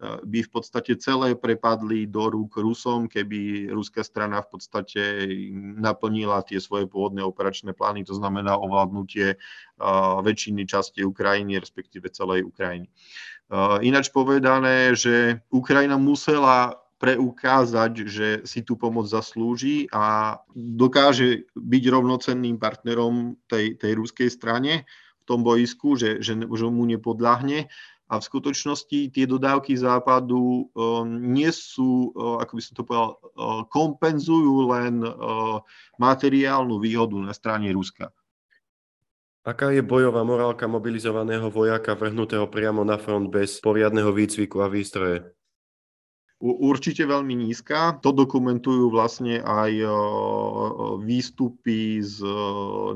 by 0.00 0.40
v 0.40 0.50
podstate 0.50 0.96
celé 0.96 1.36
prepadli 1.36 2.08
do 2.08 2.32
rúk 2.32 2.56
Rusom, 2.56 3.04
keby 3.04 3.68
ruská 3.68 4.00
strana 4.00 4.40
v 4.40 4.48
podstate 4.56 5.02
naplnila 5.76 6.40
tie 6.40 6.56
svoje 6.56 6.88
pôvodné 6.88 7.20
operačné 7.20 7.76
plány, 7.76 8.08
to 8.08 8.16
znamená 8.16 8.56
ovládnutie 8.56 9.36
väčšiny 10.24 10.64
časti 10.64 11.04
Ukrajiny, 11.04 11.60
respektíve 11.60 12.08
celej 12.08 12.48
Ukrajiny. 12.48 12.88
Ináč 13.84 14.08
povedané, 14.08 14.96
že 14.96 15.44
Ukrajina 15.52 16.00
musela 16.00 16.80
preukázať, 17.00 17.92
že 18.08 18.28
si 18.44 18.60
tú 18.60 18.76
pomoc 18.76 19.08
zaslúži 19.08 19.88
a 19.92 20.36
dokáže 20.52 21.48
byť 21.56 21.82
rovnocenným 21.88 22.60
partnerom 22.60 23.40
tej, 23.48 23.76
tej 23.80 23.92
ruskej 23.96 24.28
strane 24.28 24.84
v 25.20 25.24
tom 25.24 25.40
bojisku, 25.40 25.96
že, 25.96 26.20
že, 26.20 26.36
že 26.36 26.64
mu 26.68 26.84
nepodľahne 26.84 27.72
a 28.10 28.18
v 28.18 28.26
skutočnosti 28.26 29.14
tie 29.14 29.24
dodávky 29.24 29.78
západu 29.78 30.66
uh, 30.74 31.06
nie 31.06 31.46
sú, 31.54 32.10
uh, 32.10 32.42
ako 32.42 32.52
by 32.58 32.62
som 32.62 32.74
to 32.74 32.82
povedal, 32.82 33.10
uh, 33.14 33.62
kompenzujú 33.70 34.66
len 34.74 34.98
materiálnu 36.02 36.82
výhodu 36.82 37.14
na 37.22 37.30
strane 37.30 37.70
Ruska. 37.70 38.10
Aká 39.40 39.72
je 39.72 39.80
bojová 39.80 40.20
morálka 40.20 40.68
mobilizovaného 40.68 41.48
vojaka 41.48 41.96
vrhnutého 41.96 42.44
priamo 42.50 42.84
na 42.84 43.00
front 43.00 43.32
bez 43.32 43.56
poriadneho 43.62 44.12
výcviku 44.12 44.60
a 44.60 44.68
výstroje? 44.68 45.24
Určite 46.40 47.04
veľmi 47.04 47.36
nízka. 47.36 48.00
To 48.00 48.16
dokumentujú 48.16 48.88
vlastne 48.88 49.44
aj 49.44 49.72
výstupy 51.04 52.00
z, 52.00 52.24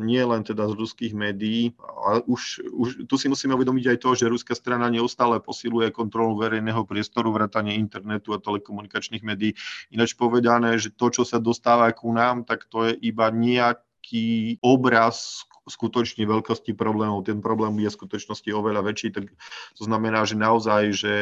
nie 0.00 0.24
len 0.24 0.40
teda 0.40 0.64
z 0.72 0.74
ruských 0.74 1.12
médií, 1.12 1.76
ale 1.78 2.24
už, 2.24 2.64
už 2.72 2.88
tu 3.04 3.14
si 3.20 3.28
musíme 3.28 3.52
uvedomiť 3.52 3.84
aj 3.94 3.98
to, 4.00 4.10
že 4.16 4.32
ruská 4.32 4.56
strana 4.56 4.88
neustále 4.88 5.44
posiluje 5.44 5.92
kontrolu 5.92 6.40
verejného 6.40 6.88
priestoru, 6.88 7.36
vrátanie 7.36 7.76
internetu 7.76 8.32
a 8.32 8.40
telekomunikačných 8.40 9.20
médií. 9.20 9.52
Ináč 9.92 10.16
povedané, 10.16 10.80
že 10.80 10.88
to, 10.88 11.12
čo 11.12 11.22
sa 11.28 11.36
dostáva 11.36 11.92
ku 11.92 12.16
nám, 12.16 12.48
tak 12.48 12.64
to 12.72 12.88
je 12.88 12.96
iba 12.96 13.28
nejaký 13.28 14.56
obraz 14.64 15.44
skutočne 15.64 16.24
veľkosti 16.28 16.76
problémov. 16.76 17.24
Ten 17.24 17.40
problém 17.44 17.76
je 17.80 17.88
v 17.92 17.96
skutočnosti 17.96 18.48
oveľa 18.52 18.84
väčší, 18.84 19.12
tak 19.12 19.32
to 19.76 19.82
znamená, 19.84 20.24
že 20.28 20.36
naozaj, 20.36 20.82
že 20.92 21.14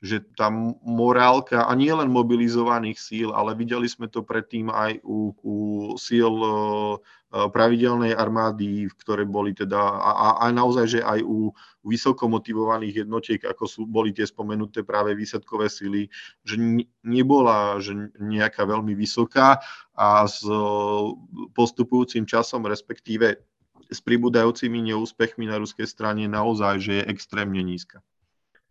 že 0.00 0.24
tá 0.32 0.48
morálka, 0.80 1.68
a 1.68 1.72
nie 1.76 1.92
len 1.92 2.08
mobilizovaných 2.08 2.96
síl, 2.96 3.28
ale 3.36 3.52
videli 3.52 3.84
sme 3.84 4.08
to 4.08 4.24
predtým 4.24 4.72
aj 4.72 4.96
u, 5.04 5.36
u 5.44 5.56
síl 6.00 6.32
e, 6.40 6.50
pravidelnej 7.28 8.16
armády, 8.16 8.88
ktoré 8.96 9.28
boli 9.28 9.52
teda, 9.52 9.76
a, 9.76 10.40
a 10.40 10.48
naozaj, 10.48 10.86
že 10.88 11.00
aj 11.04 11.20
u 11.20 11.52
vysoko 11.84 12.32
motivovaných 12.32 13.04
jednotiek, 13.04 13.44
ako 13.44 13.64
sú, 13.68 13.80
boli 13.84 14.16
tie 14.16 14.24
spomenuté 14.24 14.88
práve 14.88 15.12
výsadkové 15.12 15.68
síly, 15.68 16.08
že 16.48 16.56
nebola 17.04 17.76
že 17.84 17.92
nejaká 18.16 18.64
veľmi 18.64 18.96
vysoká 18.96 19.60
a 19.92 20.24
s 20.24 20.40
postupujúcim 21.52 22.24
časom, 22.24 22.64
respektíve 22.64 23.36
s 23.92 24.00
pribúdajúcimi 24.00 24.80
neúspechmi 24.80 25.44
na 25.44 25.60
ruskej 25.60 25.84
strane 25.84 26.24
naozaj, 26.24 26.74
že 26.80 26.92
je 27.00 27.08
extrémne 27.10 27.60
nízka. 27.60 28.00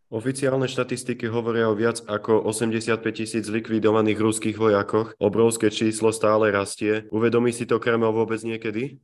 Oficiálne 0.10 0.66
štatistiky 0.66 1.30
hovoria 1.30 1.70
o 1.70 1.78
viac 1.78 2.02
ako 2.10 2.42
85 2.50 2.98
tisíc 3.14 3.46
likvidovaných 3.46 4.18
ruských 4.18 4.58
vojakoch. 4.58 5.14
Obrovské 5.22 5.70
číslo 5.70 6.10
stále 6.10 6.50
rastie. 6.50 7.06
Uvedomí 7.14 7.54
si 7.54 7.70
to 7.70 7.78
Kreml 7.78 8.10
vôbec 8.10 8.42
niekedy? 8.42 8.98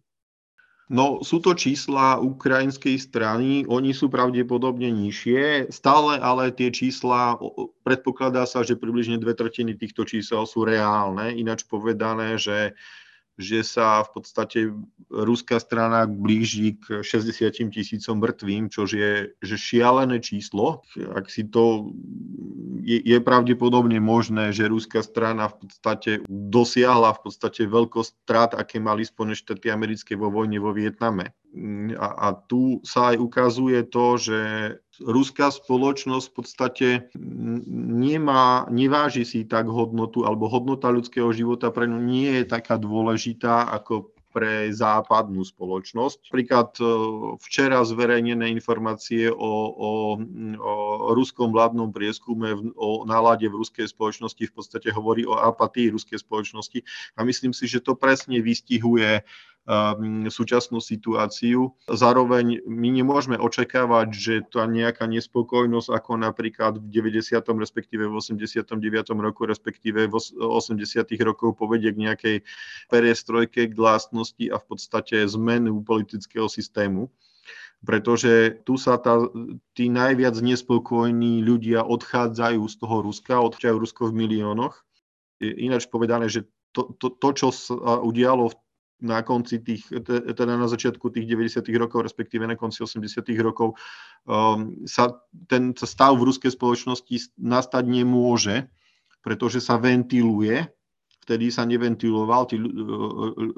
No, 0.90 1.22
sú 1.22 1.42
to 1.42 1.54
čísla 1.54 2.22
ukrajinskej 2.22 2.98
strany, 3.02 3.66
oni 3.66 3.90
sú 3.90 4.06
pravdepodobne 4.06 4.94
nižšie, 4.94 5.74
stále 5.74 6.22
ale 6.22 6.54
tie 6.54 6.70
čísla, 6.70 7.42
predpokladá 7.82 8.46
sa, 8.46 8.62
že 8.62 8.78
približne 8.78 9.18
dve 9.18 9.34
tretiny 9.34 9.74
týchto 9.74 10.06
čísel 10.06 10.46
sú 10.46 10.62
reálne, 10.62 11.34
ináč 11.34 11.66
povedané, 11.66 12.38
že 12.38 12.78
že 13.36 13.68
sa 13.68 14.04
v 14.08 14.10
podstate 14.16 14.60
ruská 15.12 15.60
strana 15.60 16.08
blíži 16.08 16.80
k 16.80 17.04
60 17.04 17.68
tisícom 17.72 18.16
mŕtvým, 18.16 18.72
čo 18.72 18.88
je 18.88 19.36
že 19.36 19.56
šialené 19.60 20.24
číslo. 20.24 20.88
Ak 21.12 21.28
si 21.28 21.44
to 21.44 21.92
je, 22.86 23.02
je 23.02 23.18
pravdepodobne 23.20 23.98
možné, 23.98 24.54
že 24.54 24.70
ruská 24.70 25.02
strana 25.02 25.50
v 25.50 25.68
podstate 25.68 26.12
dosiahla 26.30 27.18
v 27.18 27.22
podstate 27.28 27.66
veľkosť 27.66 28.12
strát, 28.24 28.52
aké 28.54 28.78
mali 28.78 29.04
Spojené 29.04 29.34
štáty 29.34 29.74
americké 29.74 30.14
vo 30.14 30.30
vojne 30.30 30.62
vo 30.62 30.72
Vietname. 30.72 31.34
A, 31.96 32.08
a 32.08 32.28
tu 32.36 32.84
sa 32.84 33.16
aj 33.16 33.18
ukazuje 33.20 33.80
to, 33.88 34.20
že 34.20 34.40
ruská 35.04 35.52
spoločnosť 35.52 36.26
v 36.30 36.36
podstate 36.36 36.88
nemá, 37.18 38.70
neváži 38.72 39.28
si 39.28 39.44
tak 39.44 39.68
hodnotu, 39.68 40.24
alebo 40.24 40.48
hodnota 40.48 40.92
ľudského 40.92 41.32
života 41.36 41.74
pre 41.74 41.90
ňu 41.90 42.00
nie 42.00 42.42
je 42.42 42.46
taká 42.48 42.80
dôležitá 42.80 43.68
ako 43.72 44.16
pre 44.36 44.68
západnú 44.68 45.48
spoločnosť. 45.48 46.28
Príklad 46.28 46.76
e, 46.76 46.84
včera 47.40 47.80
zverejnené 47.88 48.52
informácie 48.52 49.32
o, 49.32 49.40
o, 49.40 49.90
o 50.60 50.74
ruskom 51.16 51.56
vládnom 51.56 51.96
prieskume 51.96 52.76
o 52.76 53.08
nálade 53.08 53.48
v 53.48 53.64
ruskej 53.64 53.88
spoločnosti 53.88 54.44
v 54.44 54.52
podstate 54.52 54.92
hovorí 54.92 55.24
o 55.24 55.40
apatii 55.40 55.96
ruskej 55.96 56.20
spoločnosti 56.20 56.84
a 57.16 57.24
myslím 57.24 57.56
si, 57.56 57.64
že 57.72 57.80
to 57.80 57.96
presne 57.96 58.44
vystihuje 58.44 59.24
súčasnú 60.30 60.78
situáciu. 60.78 61.74
Zároveň 61.90 62.62
my 62.70 62.90
nemôžeme 62.94 63.34
očakávať, 63.42 64.08
že 64.14 64.34
tá 64.46 64.70
nejaká 64.70 65.10
nespokojnosť, 65.10 65.90
ako 65.90 66.12
napríklad 66.22 66.78
v 66.78 66.86
90. 66.94 67.42
respektíve 67.42 68.06
v 68.06 68.14
89. 68.14 68.78
roku, 69.18 69.50
respektíve 69.50 70.06
v 70.06 70.14
80. 70.14 71.10
rokov 71.26 71.58
povedie 71.58 71.90
k 71.90 72.02
nejakej 72.06 72.36
perestrojke, 72.94 73.66
k 73.66 73.74
glásnosti 73.74 74.46
a 74.54 74.62
v 74.62 74.66
podstate 74.70 75.26
zmenu 75.26 75.82
politického 75.82 76.46
systému 76.46 77.10
pretože 77.86 78.66
tu 78.66 78.82
sa 78.82 78.98
tá, 78.98 79.30
tí 79.78 79.94
najviac 79.94 80.34
nespokojní 80.42 81.46
ľudia 81.46 81.86
odchádzajú 81.86 82.66
z 82.66 82.76
toho 82.82 83.06
Ruska, 83.06 83.38
odchádzajú 83.38 83.76
Rusko 83.78 84.04
v 84.10 84.26
miliónoch. 84.26 84.82
Ináč 85.38 85.86
povedané, 85.86 86.26
že 86.26 86.50
to, 86.74 86.98
to, 86.98 87.14
to 87.14 87.30
čo 87.38 87.48
sa 87.54 88.02
udialo 88.02 88.50
v 88.50 88.58
na 89.02 89.24
konci 89.24 89.60
tých, 89.60 89.88
teda 90.36 90.56
na 90.56 90.68
začiatku 90.68 91.12
tých 91.12 91.28
90. 91.28 91.68
rokov, 91.76 92.04
respektíve 92.04 92.48
na 92.48 92.56
konci 92.56 92.84
80. 92.84 93.28
rokov, 93.44 93.76
um, 94.24 94.84
sa 94.88 95.20
ten 95.52 95.76
stav 95.76 96.16
v 96.16 96.32
ruskej 96.32 96.52
spoločnosti 96.56 97.36
nastať 97.36 97.84
nemôže, 97.84 98.72
pretože 99.20 99.60
sa 99.60 99.76
ventiluje 99.76 100.75
vtedy 101.26 101.50
sa 101.50 101.66
neventiloval, 101.66 102.46
tí 102.46 102.62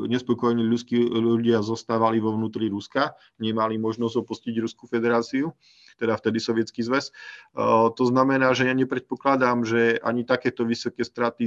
nespokojní 0.08 0.64
ľudskí 0.64 0.96
ľudia 1.04 1.60
zostávali 1.60 2.24
vo 2.24 2.32
vnútri 2.32 2.72
Ruska, 2.72 3.20
nemali 3.44 3.76
možnosť 3.76 4.24
opustiť 4.24 4.56
Ruskú 4.64 4.88
federáciu, 4.88 5.52
teda 6.00 6.16
vtedy 6.16 6.40
Sovietský 6.40 6.88
zväz. 6.88 7.12
To 7.92 8.04
znamená, 8.08 8.56
že 8.56 8.72
ja 8.72 8.74
nepredpokladám, 8.78 9.68
že 9.68 10.00
ani 10.00 10.24
takéto 10.24 10.64
vysoké 10.64 11.04
straty 11.04 11.44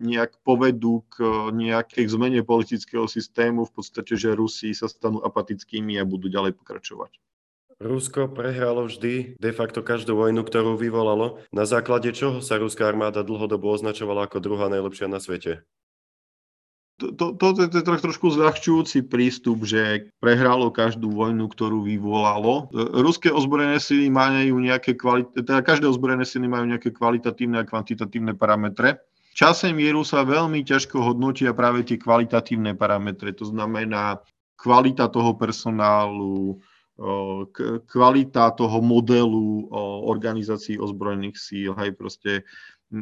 nejak 0.00 0.40
povedú 0.40 1.04
k 1.12 1.52
nejakej 1.52 2.08
zmene 2.16 2.40
politického 2.40 3.04
systému, 3.04 3.68
v 3.68 3.72
podstate, 3.76 4.16
že 4.16 4.32
Rusi 4.32 4.72
sa 4.72 4.88
stanú 4.88 5.20
apatickými 5.20 6.00
a 6.00 6.08
budú 6.08 6.32
ďalej 6.32 6.56
pokračovať. 6.56 7.27
Rusko 7.78 8.26
prehralo 8.34 8.90
vždy 8.90 9.38
de 9.38 9.52
facto 9.54 9.86
každú 9.86 10.18
vojnu, 10.18 10.42
ktorú 10.42 10.74
vyvolalo, 10.74 11.38
na 11.54 11.62
základe 11.62 12.10
čoho 12.10 12.42
sa 12.42 12.58
ruská 12.58 12.90
armáda 12.90 13.22
dlhodobo 13.22 13.70
označovala 13.70 14.26
ako 14.26 14.42
druhá 14.42 14.66
najlepšia 14.66 15.06
na 15.06 15.22
svete. 15.22 15.62
to, 16.98 17.14
to, 17.14 17.38
to, 17.38 17.70
to 17.70 17.78
je 17.94 18.02
trošku 18.02 18.34
zľahčujúci 18.34 19.06
prístup, 19.06 19.62
že 19.62 20.10
prehralo 20.18 20.74
každú 20.74 21.14
vojnu, 21.14 21.46
ktorú 21.46 21.86
vyvolalo. 21.86 22.66
Ruské 22.74 23.30
ozbrojené 23.30 23.78
sily 23.78 24.10
majú 24.10 24.58
nejaké 24.58 24.98
kvalit- 24.98 25.30
teda 25.30 25.62
každé 25.62 25.86
ozbrojené 25.86 26.26
sily 26.26 26.50
majú 26.50 26.66
nejaké 26.66 26.90
kvalitatívne 26.90 27.62
a 27.62 27.68
kvantitatívne 27.68 28.34
parametre. 28.34 28.98
Čase 29.38 29.70
mieru 29.70 30.02
sa 30.02 30.26
veľmi 30.26 30.66
ťažko 30.66 30.98
hodnotia 30.98 31.54
práve 31.54 31.86
tie 31.86 31.94
kvalitatívne 31.94 32.74
parametre, 32.74 33.30
to 33.30 33.46
znamená 33.46 34.18
kvalita 34.58 35.06
toho 35.06 35.38
personálu, 35.38 36.58
kvalita 37.86 38.50
toho 38.58 38.82
modelu 38.82 39.70
organizácií 40.10 40.82
ozbrojených 40.82 41.38
síl, 41.38 41.70
hej, 41.78 41.94
proste 41.94 42.42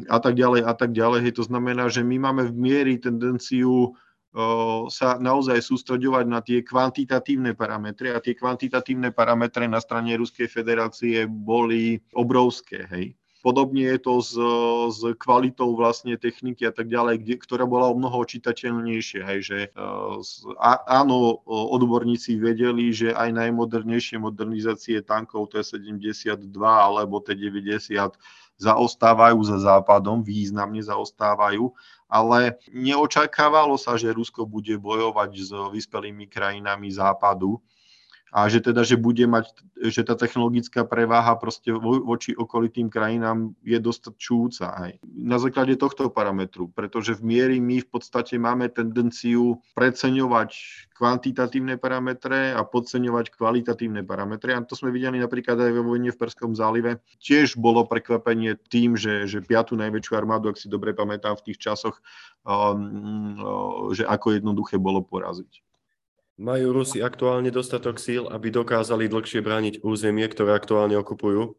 a 0.05 0.21
tak 0.21 0.37
ďalej 0.37 0.61
a 0.69 0.73
tak 0.77 0.93
ďalej. 0.93 1.25
Hej, 1.25 1.33
to 1.41 1.43
znamená, 1.49 1.89
že 1.89 2.05
my 2.05 2.21
máme 2.21 2.45
v 2.45 2.53
miery 2.53 3.01
tendenciu 3.01 3.97
sa 4.93 5.17
naozaj 5.17 5.65
sústreďovať 5.65 6.25
na 6.29 6.45
tie 6.45 6.61
kvantitatívne 6.61 7.57
parametre 7.57 8.13
a 8.13 8.21
tie 8.21 8.37
kvantitatívne 8.37 9.09
parametre 9.09 9.65
na 9.65 9.81
strane 9.81 10.13
Ruskej 10.13 10.45
federácie 10.45 11.25
boli 11.25 11.97
obrovské. 12.13 12.85
Hej. 12.93 13.17
Podobne 13.45 13.85
je 13.95 13.99
to 14.01 14.13
s, 14.19 14.33
s 14.97 15.01
kvalitou 15.21 15.77
vlastne 15.77 16.17
techniky 16.17 16.65
a 16.65 16.73
tak 16.73 16.89
ďalej, 16.89 17.21
kde, 17.21 17.35
ktorá 17.37 17.65
bola 17.69 17.93
o 17.93 17.95
mnoho 17.95 18.25
čitateľnejšia. 18.25 19.21
Hej, 19.23 19.39
že, 19.45 19.59
a, 20.57 20.71
áno, 21.01 21.45
odborníci 21.47 22.35
vedeli, 22.41 22.89
že 22.89 23.13
aj 23.13 23.29
najmodernejšie 23.37 24.17
modernizácie 24.17 24.99
tankov 25.05 25.53
T-72 25.53 26.57
alebo 26.61 27.21
T-90 27.21 28.17
zaostávajú 28.57 29.37
za 29.45 29.61
západom, 29.61 30.25
významne 30.25 30.81
zaostávajú, 30.81 31.69
ale 32.09 32.57
neočakávalo 32.73 33.77
sa, 33.77 33.95
že 34.01 34.09
Rusko 34.09 34.49
bude 34.49 34.73
bojovať 34.81 35.31
s 35.37 35.51
vyspelými 35.53 36.25
krajinami 36.25 36.89
západu, 36.89 37.61
a 38.31 38.51
že 38.51 38.59
teda, 38.59 38.83
že 38.83 38.99
bude 38.99 39.23
mať, 39.23 39.55
že 39.79 40.03
tá 40.03 40.19
technologická 40.19 40.83
preváha 40.83 41.31
proste 41.39 41.71
vo, 41.71 42.03
voči 42.03 42.35
okolitým 42.35 42.91
krajinám 42.91 43.55
je 43.63 43.79
dostačujúca 43.79 44.65
aj 44.75 44.91
na 45.05 45.39
základe 45.39 45.79
tohto 45.79 46.11
parametru, 46.11 46.67
pretože 46.67 47.15
v 47.15 47.23
miery 47.23 47.57
my 47.63 47.79
v 47.83 47.87
podstate 47.87 48.35
máme 48.35 48.67
tendenciu 48.67 49.63
preceňovať 49.79 50.51
kvantitatívne 50.97 51.77
parametre 51.77 52.57
a 52.57 52.65
podceňovať 52.65 53.37
kvalitatívne 53.37 54.01
parametre. 54.01 54.57
A 54.57 54.65
to 54.65 54.73
sme 54.73 54.89
videli 54.89 55.21
napríklad 55.21 55.55
aj 55.61 55.71
vo 55.77 55.93
vojne 55.93 56.09
v 56.09 56.19
Perskom 56.19 56.57
zálive. 56.57 56.97
Tiež 57.21 57.55
bolo 57.55 57.85
prekvapenie 57.85 58.57
tým, 58.57 58.97
že, 58.97 59.29
že 59.29 59.45
piatu 59.45 59.77
najväčšiu 59.77 60.13
armádu, 60.17 60.49
ak 60.49 60.57
si 60.57 60.67
dobre 60.67 60.97
pamätám 60.97 61.37
v 61.37 61.53
tých 61.53 61.61
časoch, 61.61 62.01
um, 62.43 63.37
um, 63.37 63.93
že 63.93 64.03
ako 64.09 64.41
jednoduché 64.41 64.81
bolo 64.81 65.05
poraziť. 65.05 65.66
Majú 66.37 66.69
Rusi 66.69 67.01
aktuálne 67.01 67.49
dostatok 67.49 67.97
síl, 67.97 68.29
aby 68.29 68.53
dokázali 68.53 69.09
dlhšie 69.09 69.41
brániť 69.41 69.81
územie, 69.81 70.29
ktoré 70.29 70.53
aktuálne 70.53 70.93
okupujú? 70.93 71.57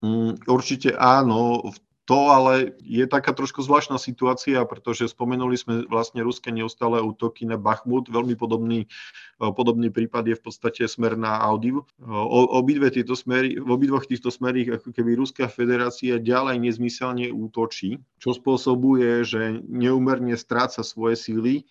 Mm, 0.00 0.40
určite 0.48 0.96
áno. 0.96 1.68
To 2.08 2.26
ale 2.32 2.74
je 2.82 3.06
taká 3.06 3.30
trošku 3.30 3.62
zvláštna 3.62 3.94
situácia, 4.00 4.58
pretože 4.66 5.06
spomenuli 5.06 5.54
sme 5.54 5.86
vlastne 5.86 6.26
ruské 6.26 6.50
neustále 6.50 6.98
útoky 6.98 7.46
na 7.46 7.54
Bachmut. 7.54 8.10
Veľmi 8.10 8.34
podobný, 8.34 8.90
e, 9.38 9.44
podobný 9.52 9.94
prípad 9.94 10.26
je 10.26 10.34
v 10.34 10.42
podstate 10.42 10.88
smer 10.90 11.14
na 11.14 11.38
Audiv. 11.38 11.84
E, 12.00 12.10
obidve 12.56 12.90
tieto 12.90 13.14
smery, 13.14 13.60
v 13.60 13.68
obidvoch 13.68 14.08
týchto 14.08 14.32
smerích 14.32 14.80
ako 14.80 14.90
keby 14.90 15.14
Ruská 15.14 15.46
federácia 15.46 16.18
ďalej 16.18 16.58
nezmyselne 16.58 17.30
útočí, 17.30 18.00
čo 18.18 18.34
spôsobuje, 18.34 19.22
že 19.22 19.62
neumerne 19.68 20.34
stráca 20.34 20.82
svoje 20.82 21.14
síly 21.14 21.68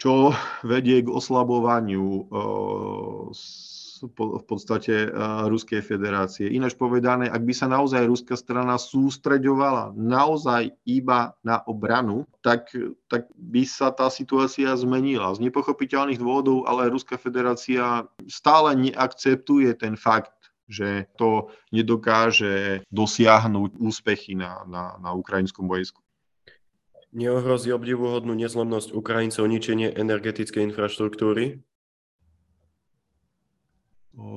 čo 0.00 0.32
vedie 0.64 1.04
k 1.04 1.12
oslabovaniu 1.12 2.24
v 4.00 4.44
podstate 4.48 5.12
Ruskej 5.44 5.84
federácie. 5.84 6.48
Ináč 6.48 6.72
povedané, 6.72 7.28
ak 7.28 7.44
by 7.44 7.52
sa 7.52 7.68
naozaj 7.68 8.08
ruská 8.08 8.32
strana 8.32 8.80
sústreďovala 8.80 9.92
naozaj 9.92 10.72
iba 10.88 11.36
na 11.44 11.60
obranu, 11.68 12.24
tak, 12.40 12.72
tak 13.12 13.28
by 13.36 13.60
sa 13.68 13.92
tá 13.92 14.08
situácia 14.08 14.72
zmenila. 14.72 15.36
Z 15.36 15.44
nepochopiteľných 15.44 16.16
dôvodov, 16.16 16.64
ale 16.64 16.88
Ruská 16.88 17.20
federácia 17.20 18.08
stále 18.24 18.72
neakceptuje 18.88 19.76
ten 19.76 20.00
fakt, 20.00 20.32
že 20.64 21.04
to 21.20 21.52
nedokáže 21.68 22.80
dosiahnuť 22.88 23.76
úspechy 23.76 24.32
na, 24.32 24.64
na, 24.64 24.96
na 24.96 25.12
ukrajinskom 25.12 25.68
bojsku. 25.68 26.00
Neohrozí 27.10 27.74
obdivuhodnú 27.74 28.38
nezlomnosť 28.38 28.94
Ukrajincov 28.94 29.44
ničenie 29.50 29.90
energetickej 29.90 30.70
infraštruktúry? 30.70 31.58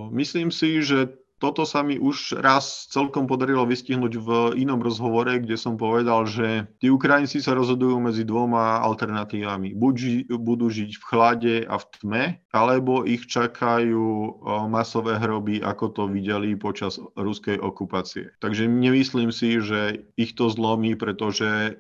Myslím 0.10 0.50
si, 0.50 0.82
že 0.82 1.23
toto 1.44 1.68
sa 1.68 1.84
mi 1.84 2.00
už 2.00 2.40
raz 2.40 2.88
celkom 2.88 3.28
podarilo 3.28 3.68
vystihnúť 3.68 4.14
v 4.16 4.30
inom 4.64 4.80
rozhovore, 4.80 5.44
kde 5.44 5.60
som 5.60 5.76
povedal, 5.76 6.24
že 6.24 6.72
tí 6.80 6.88
Ukrajinci 6.88 7.44
sa 7.44 7.52
rozhodujú 7.52 8.00
medzi 8.00 8.24
dvoma 8.24 8.80
alternatívami. 8.80 9.76
Buď 9.76 9.94
ži, 10.00 10.16
budú 10.32 10.72
žiť 10.72 10.96
v 10.96 11.04
chlade 11.04 11.56
a 11.68 11.76
v 11.76 11.86
tme, 12.00 12.24
alebo 12.56 13.04
ich 13.04 13.28
čakajú 13.28 14.40
masové 14.72 15.20
hroby, 15.20 15.60
ako 15.60 15.86
to 15.92 16.04
videli 16.08 16.56
počas 16.56 16.96
ruskej 17.20 17.60
okupácie. 17.60 18.32
Takže 18.40 18.64
nemyslím 18.64 19.36
si, 19.36 19.60
že 19.60 20.08
ich 20.16 20.40
to 20.40 20.48
zlomí, 20.48 20.96
pretože 20.96 21.76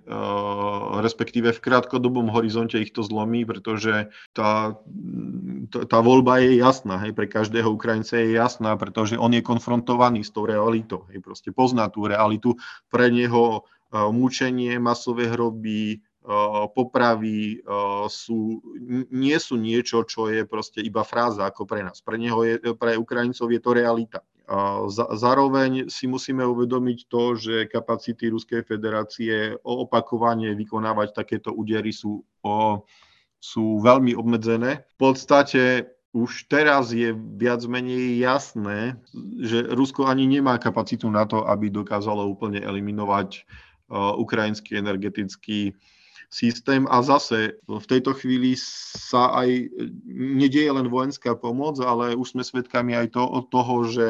respektíve 0.99 1.55
v 1.55 1.63
krátkodobom 1.63 2.27
horizonte 2.33 2.83
ich 2.83 2.91
to 2.91 3.05
zlomí, 3.05 3.47
pretože 3.47 4.11
tá, 4.35 4.75
tá, 5.69 5.99
voľba 6.03 6.43
je 6.43 6.59
jasná. 6.59 6.99
Hej, 7.03 7.15
pre 7.15 7.29
každého 7.29 7.69
Ukrajinca 7.71 8.19
je 8.19 8.35
jasná, 8.35 8.75
pretože 8.75 9.15
on 9.15 9.31
je 9.31 9.45
konfrontovaný 9.45 10.25
s 10.25 10.33
tou 10.33 10.43
realitou. 10.49 11.07
Hej, 11.13 11.23
proste 11.23 11.49
pozná 11.53 11.87
tú 11.87 12.07
realitu. 12.09 12.57
Pre 12.89 13.07
neho 13.07 13.63
uh, 13.63 14.09
mučenie, 14.11 14.75
masové 14.81 15.29
hroby, 15.31 16.01
uh, 16.25 16.67
popravy 16.71 17.63
uh, 17.63 18.09
sú, 18.11 18.59
nie 19.11 19.37
sú 19.39 19.55
niečo, 19.55 20.03
čo 20.03 20.27
je 20.27 20.43
proste 20.43 20.83
iba 20.83 21.05
fráza 21.07 21.47
ako 21.47 21.63
pre 21.63 21.85
nás. 21.85 22.03
Pre, 22.03 22.17
neho 22.19 22.43
je, 22.43 22.59
pre 22.75 22.99
Ukrajincov 22.99 23.47
je 23.53 23.61
to 23.61 23.71
realita. 23.71 24.21
Zároveň 25.15 25.87
si 25.87 26.03
musíme 26.03 26.43
uvedomiť 26.43 26.99
to, 27.07 27.39
že 27.39 27.71
kapacity 27.71 28.27
Ruskej 28.27 28.67
federácie 28.67 29.55
opakovane 29.63 30.51
vykonávať 30.51 31.15
takéto 31.15 31.55
údery 31.55 31.95
sú, 31.95 32.27
sú 33.43 33.83
veľmi 33.83 34.15
obmedzené. 34.15 34.87
V 34.95 34.97
podstate 35.11 35.91
už 36.15 36.47
teraz 36.47 36.95
je 36.95 37.11
viac 37.11 37.59
menej 37.67 38.23
jasné, 38.23 38.95
že 39.43 39.67
Rusko 39.67 40.07
ani 40.07 40.29
nemá 40.29 40.55
kapacitu 40.55 41.11
na 41.11 41.27
to, 41.27 41.43
aby 41.43 41.67
dokázalo 41.67 42.23
úplne 42.23 42.63
eliminovať 42.63 43.43
uh, 43.43 44.15
ukrajinský 44.15 44.79
energetický 44.79 45.75
systém 46.33 46.89
a 46.89 47.03
zase 47.05 47.61
v 47.69 47.85
tejto 47.85 48.17
chvíli 48.17 48.57
sa 48.57 49.37
aj 49.37 49.69
nedieje 50.09 50.71
len 50.73 50.89
vojenská 50.89 51.37
pomoc, 51.37 51.77
ale 51.77 52.17
už 52.17 52.33
sme 52.33 52.41
svedkami 52.41 52.97
aj 52.97 53.13
to, 53.13 53.21
toho, 53.53 53.85
že, 53.85 54.09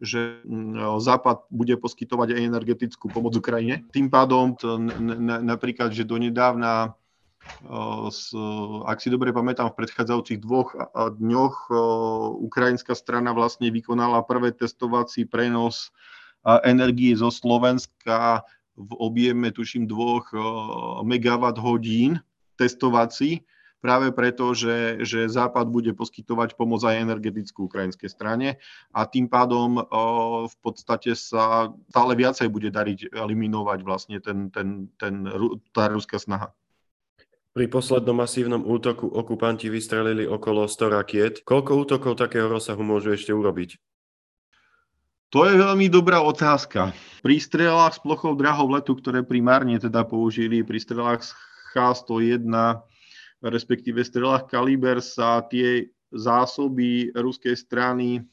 že 0.00 0.40
mm, 0.48 0.80
Západ 0.96 1.44
bude 1.52 1.76
poskytovať 1.76 2.40
aj 2.40 2.40
energetickú 2.40 3.12
pomoc 3.12 3.36
Ukrajine. 3.36 3.84
Tým 3.92 4.08
pádom 4.08 4.56
to, 4.56 4.80
napríklad, 5.44 5.92
že 5.92 6.08
donedávna 6.08 6.96
ak 8.86 8.98
si 9.02 9.08
dobre 9.10 9.32
pamätám, 9.32 9.72
v 9.72 9.78
predchádzajúcich 9.84 10.38
dvoch 10.40 10.74
dňoch 10.94 11.70
ukrajinská 12.42 12.94
strana 12.94 13.34
vlastne 13.34 13.68
vykonala 13.68 14.24
prvé 14.24 14.54
testovací 14.54 15.24
prenos 15.26 15.90
energie 16.64 17.12
zo 17.18 17.28
Slovenska 17.34 18.46
v 18.78 18.90
objeme, 18.96 19.50
tuším, 19.50 19.90
dvoch 19.90 20.30
megawatt 21.02 21.58
hodín 21.58 22.22
testovací, 22.54 23.42
práve 23.78 24.10
preto, 24.10 24.54
že, 24.54 25.02
že 25.06 25.30
Západ 25.30 25.70
bude 25.70 25.94
poskytovať 25.94 26.58
pomoc 26.58 26.82
aj 26.82 26.98
energetickú 26.98 27.70
ukrajinskej 27.70 28.10
strane 28.10 28.58
a 28.90 29.06
tým 29.06 29.30
pádom 29.30 29.82
v 30.46 30.56
podstate 30.62 31.14
sa 31.14 31.70
stále 31.90 32.12
viacej 32.18 32.50
bude 32.50 32.74
dariť 32.74 33.14
eliminovať 33.14 33.78
vlastne 33.86 34.18
ten, 34.18 34.50
ten, 34.50 34.90
ten, 34.98 35.26
tá 35.70 35.90
ruská 35.90 36.18
snaha. 36.18 36.50
Pri 37.56 37.66
poslednom 37.66 38.16
masívnom 38.16 38.62
útoku 38.62 39.08
okupanti 39.08 39.72
vystrelili 39.72 40.28
okolo 40.28 40.68
100 40.68 40.96
rakiet. 40.96 41.34
Koľko 41.42 41.72
útokov 41.80 42.12
takého 42.20 42.46
rozsahu 42.46 42.84
môžu 42.84 43.16
ešte 43.16 43.32
urobiť? 43.32 43.80
To 45.28 45.44
je 45.44 45.60
veľmi 45.60 45.92
dobrá 45.92 46.24
otázka. 46.24 46.96
Pri 47.20 47.36
strelách 47.36 48.00
s 48.00 48.00
plochou 48.00 48.32
drahov 48.32 48.72
letu, 48.72 48.96
ktoré 48.96 49.20
primárne 49.20 49.76
teda 49.76 50.08
použili, 50.08 50.64
pri 50.64 50.80
strelách 50.80 51.20
H101, 51.76 52.48
respektíve 53.44 54.00
strelách 54.00 54.48
Kaliber 54.48 55.04
sa 55.04 55.44
tie 55.44 55.92
zásoby 56.08 57.12
ruskej 57.12 57.52
strany 57.60 58.24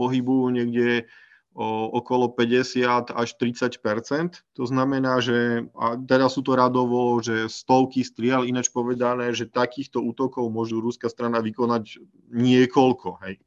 pohybujú 0.00 0.48
niekde 0.56 1.04
okolo 1.92 2.32
50 2.32 3.12
až 3.12 3.28
30% 3.36 4.40
To 4.56 4.64
znamená, 4.64 5.20
že 5.20 5.68
a 5.76 5.94
teraz 6.00 6.34
sú 6.34 6.42
to 6.42 6.56
radovo, 6.56 7.20
že 7.20 7.52
stovky 7.52 8.00
striel, 8.00 8.48
ináč 8.48 8.72
povedané, 8.72 9.36
že 9.36 9.44
takýchto 9.44 10.00
útokov 10.00 10.48
môžu 10.48 10.80
rúska 10.80 11.12
strana 11.12 11.44
vykonať 11.44 12.00
niekoľko. 12.32 13.20
Hej 13.24 13.44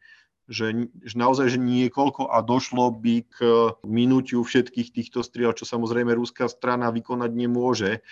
že, 0.52 0.92
že 1.04 1.16
naozaj 1.16 1.56
že 1.56 1.60
niekoľko 1.60 2.28
a 2.28 2.44
došlo 2.44 2.92
by 3.00 3.16
k 3.28 3.38
minutiu 3.88 4.44
všetkých 4.44 4.92
týchto 4.92 5.24
striel, 5.24 5.56
čo 5.56 5.64
samozrejme 5.64 6.12
ruská 6.12 6.52
strana 6.52 6.92
vykonať 6.92 7.32
nemôže. 7.32 8.04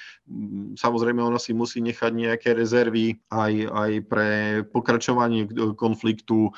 Samozrejme 0.80 1.20
ona 1.20 1.39
si 1.39 1.52
musí 1.52 1.84
nechať 1.84 2.12
nejaké 2.15 2.56
rezervy 2.56 3.20
aj, 3.28 3.54
aj 3.67 3.91
pre 4.08 4.30
pokračovanie 4.72 5.48
konfliktu. 5.76 6.56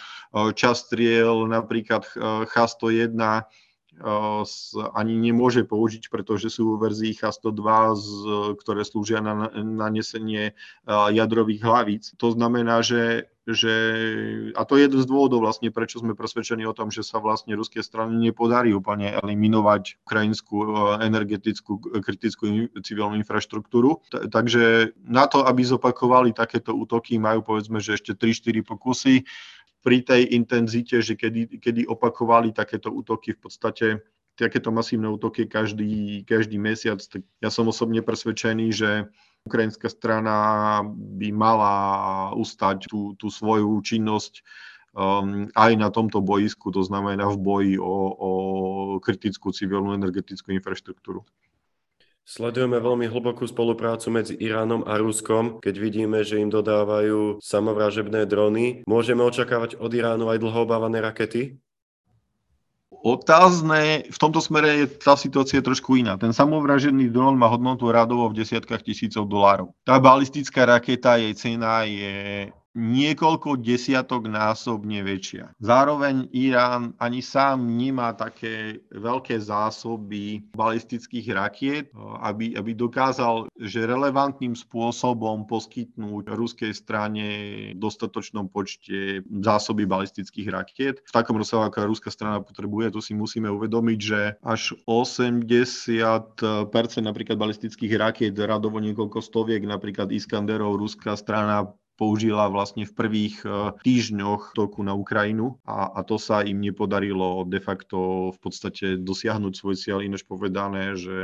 Čas 0.53 0.85
striel, 0.85 1.49
napríklad 1.49 2.05
H101 2.53 3.17
ani 4.93 5.13
nemôže 5.19 5.61
použiť, 5.67 6.09
pretože 6.09 6.49
sú 6.49 6.79
verzii 6.81 7.13
H102, 7.13 7.63
ktoré 8.57 8.81
slúžia 8.81 9.21
na 9.21 9.51
nanesenie 9.53 10.57
jadrových 10.89 11.61
hlavíc. 11.61 12.03
To 12.17 12.33
znamená, 12.33 12.81
že 12.81 13.29
že, 13.43 13.75
a 14.55 14.63
to 14.63 14.79
je 14.79 14.87
jeden 14.87 15.03
z 15.03 15.09
dôvodov 15.09 15.43
vlastne, 15.43 15.67
prečo 15.67 15.99
sme 15.99 16.15
presvedčení 16.15 16.63
o 16.63 16.71
tom, 16.71 16.87
že 16.87 17.03
sa 17.03 17.19
vlastne 17.19 17.51
ruské 17.59 17.83
strany 17.83 18.15
nepodarí 18.31 18.71
úplne 18.71 19.19
eliminovať 19.19 19.99
ukrajinskú 20.07 20.57
energetickú 21.03 21.75
kritickú 21.99 22.71
civilnú 22.79 23.19
infraštruktúru. 23.19 23.99
Takže 24.31 24.95
na 25.03 25.27
to, 25.27 25.43
aby 25.43 25.59
zopakovali 25.59 26.31
takéto 26.31 26.71
útoky, 26.71 27.19
majú 27.19 27.43
povedzme, 27.43 27.83
že 27.83 27.99
ešte 27.99 28.15
3-4 28.15 28.63
pokusy 28.63 29.27
pri 29.83 29.99
tej 30.01 30.31
intenzite, 30.31 31.03
že 31.03 31.19
kedy, 31.19 31.59
kedy 31.59 31.85
opakovali 31.85 32.55
takéto 32.55 32.87
útoky 32.89 33.35
v 33.35 33.39
podstate 33.43 33.87
takéto 34.33 34.73
masívne 34.73 35.13
útoky 35.13 35.45
každý, 35.45 36.25
každý 36.25 36.57
mesiac, 36.57 36.97
tak 37.05 37.21
ja 37.37 37.53
som 37.53 37.69
osobne 37.69 38.01
presvedčený, 38.01 38.73
že 38.73 38.89
ukrajinská 39.45 39.91
strana 39.91 40.81
by 40.89 41.29
mala 41.29 41.75
ustať 42.33 42.89
tú, 42.89 43.13
tú 43.19 43.29
svoju 43.29 43.77
činnosť 43.85 44.41
um, 44.97 45.51
aj 45.53 45.71
na 45.77 45.93
tomto 45.93 46.23
boisku, 46.23 46.73
to 46.73 46.81
znamená 46.81 47.29
v 47.29 47.37
boji 47.37 47.73
o, 47.77 47.93
o 48.09 48.29
kritickú 49.03 49.53
civilnú 49.53 49.93
energetickú 49.93 50.49
infraštruktúru. 50.55 51.21
Sledujeme 52.23 52.79
veľmi 52.79 53.11
hlbokú 53.11 53.43
spoluprácu 53.43 54.07
medzi 54.07 54.39
Iránom 54.39 54.87
a 54.87 54.95
Ruskom, 54.95 55.59
keď 55.59 55.75
vidíme, 55.75 56.23
že 56.23 56.39
im 56.39 56.47
dodávajú 56.47 57.43
samovražebné 57.43 58.23
drony. 58.31 58.87
Môžeme 58.87 59.27
očakávať 59.27 59.75
od 59.75 59.91
Iránu 59.91 60.31
aj 60.31 60.39
dlhobávané 60.39 61.03
rakety? 61.03 61.59
Otázne, 63.03 64.07
v 64.07 64.15
tomto 64.15 64.39
smere 64.39 64.87
je 64.87 64.95
tá 64.95 65.19
situácia 65.19 65.59
trošku 65.59 65.99
iná. 65.99 66.15
Ten 66.15 66.31
samovražený 66.31 67.11
dron 67.11 67.35
má 67.35 67.51
hodnotu 67.51 67.91
radovo 67.91 68.31
v 68.31 68.39
desiatkách 68.39 68.87
tisícov 68.87 69.27
dolárov. 69.27 69.75
Tá 69.83 69.99
balistická 69.99 70.63
raketa, 70.63 71.19
jej 71.19 71.35
cena 71.35 71.83
je 71.83 72.47
niekoľko 72.73 73.61
desiatok 73.61 74.25
násobne 74.29 75.05
väčšia. 75.05 75.53
Zároveň 75.61 76.29
Irán 76.33 76.97
ani 76.97 77.21
sám 77.21 77.61
nemá 77.63 78.13
také 78.17 78.81
veľké 78.93 79.37
zásoby 79.37 80.45
balistických 80.57 81.27
rakiet, 81.33 81.85
aby, 82.21 82.57
aby 82.57 82.71
dokázal, 82.73 83.49
že 83.61 83.85
relevantným 83.85 84.57
spôsobom 84.57 85.45
poskytnúť 85.45 86.33
ruskej 86.33 86.73
strane 86.73 87.25
v 87.73 87.79
dostatočnom 87.79 88.49
počte 88.49 89.21
zásoby 89.29 89.85
balistických 89.85 90.47
rakiet. 90.49 90.95
V 91.05 91.15
takom 91.15 91.37
rozsahu, 91.37 91.69
ako 91.69 91.85
ruská 91.89 92.09
strana 92.09 92.41
potrebuje, 92.41 92.97
to 92.97 93.01
si 93.01 93.13
musíme 93.13 93.47
uvedomiť, 93.49 93.99
že 94.01 94.21
až 94.41 94.73
80% 94.89 96.41
napríklad 96.99 97.37
balistických 97.37 97.93
rakiet, 98.01 98.33
radovo 98.33 98.81
niekoľko 98.81 99.21
stoviek, 99.21 99.61
napríklad 99.63 100.09
Iskanderov, 100.09 100.81
ruská 100.81 101.13
strana 101.13 101.69
použila 101.93 102.49
vlastne 102.49 102.89
v 102.89 102.93
prvých 102.93 103.45
e, 103.45 103.47
týždňoch 103.77 104.57
toku 104.57 104.81
na 104.81 104.97
Ukrajinu 104.97 105.61
a, 105.65 105.93
a 105.93 106.01
to 106.01 106.17
sa 106.17 106.41
im 106.41 106.57
nepodarilo 106.57 107.45
de 107.45 107.61
facto 107.61 108.29
v 108.33 108.39
podstate 108.41 108.97
dosiahnuť 108.97 109.53
svoj 109.53 109.75
cieľ, 109.77 109.99
ináč 110.01 110.25
povedané, 110.25 110.97
že 110.97 111.17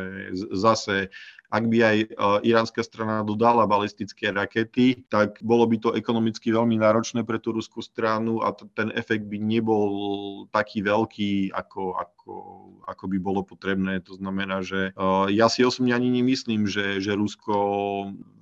zase 0.54 1.10
ak 1.50 1.64
by 1.66 1.78
aj 1.82 1.98
e, 1.98 2.08
iránska 2.46 2.86
strana 2.86 3.26
dodala 3.26 3.66
balistické 3.66 4.30
rakety, 4.30 5.02
tak 5.10 5.42
bolo 5.42 5.66
by 5.66 5.82
to 5.82 5.90
ekonomicky 5.98 6.54
veľmi 6.54 6.78
náročné 6.78 7.26
pre 7.26 7.42
tú 7.42 7.58
ruskú 7.58 7.82
stranu 7.82 8.46
a 8.46 8.54
t- 8.54 8.70
ten 8.78 8.94
efekt 8.94 9.26
by 9.26 9.42
nebol 9.42 9.90
taký 10.54 10.86
veľký, 10.86 11.50
ako, 11.50 11.98
ako, 11.98 12.34
ako 12.86 13.04
by 13.10 13.18
bolo 13.18 13.42
potrebné. 13.42 13.98
To 14.06 14.14
znamená, 14.14 14.62
že 14.62 14.94
uh, 14.94 15.26
ja 15.34 15.50
si 15.50 15.66
osobne 15.66 15.98
ani 15.98 16.14
nemyslím, 16.22 16.70
že, 16.70 17.02
že 17.02 17.18
Rusko 17.18 17.56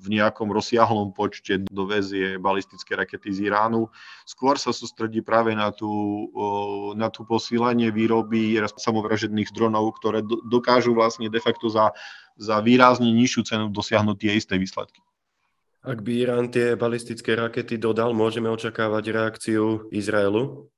v 0.04 0.08
nejakom 0.12 0.52
rozsiahlom 0.52 1.16
počte 1.16 1.64
dovezie 1.72 2.36
balistické 2.36 3.00
rakety 3.00 3.32
z 3.32 3.48
Iránu. 3.48 3.88
Skôr 4.28 4.60
sa 4.60 4.76
sústredí 4.76 5.24
práve 5.24 5.56
na 5.56 5.72
tú, 5.72 5.88
uh, 6.36 6.92
na 7.00 7.08
tú 7.08 7.24
posílenie 7.24 7.88
výroby 7.88 8.60
samovražedných 8.76 9.56
dronov, 9.56 9.96
ktoré 9.96 10.20
do, 10.28 10.44
dokážu 10.44 10.92
vlastne 10.92 11.32
de 11.32 11.40
facto 11.40 11.72
za 11.72 11.96
za 12.38 12.62
výrazne 12.62 13.10
nižšiu 13.10 13.42
cenu 13.44 13.66
dosiahnuť 13.74 14.18
tie 14.18 14.32
isté 14.38 14.56
výsledky. 14.62 15.02
Ak 15.82 16.04
by 16.04 16.12
Irán 16.14 16.48
tie 16.54 16.78
balistické 16.78 17.34
rakety 17.34 17.80
dodal, 17.82 18.14
môžeme 18.14 18.52
očakávať 18.52 19.04
reakciu 19.14 19.88
Izraelu? 19.90 20.70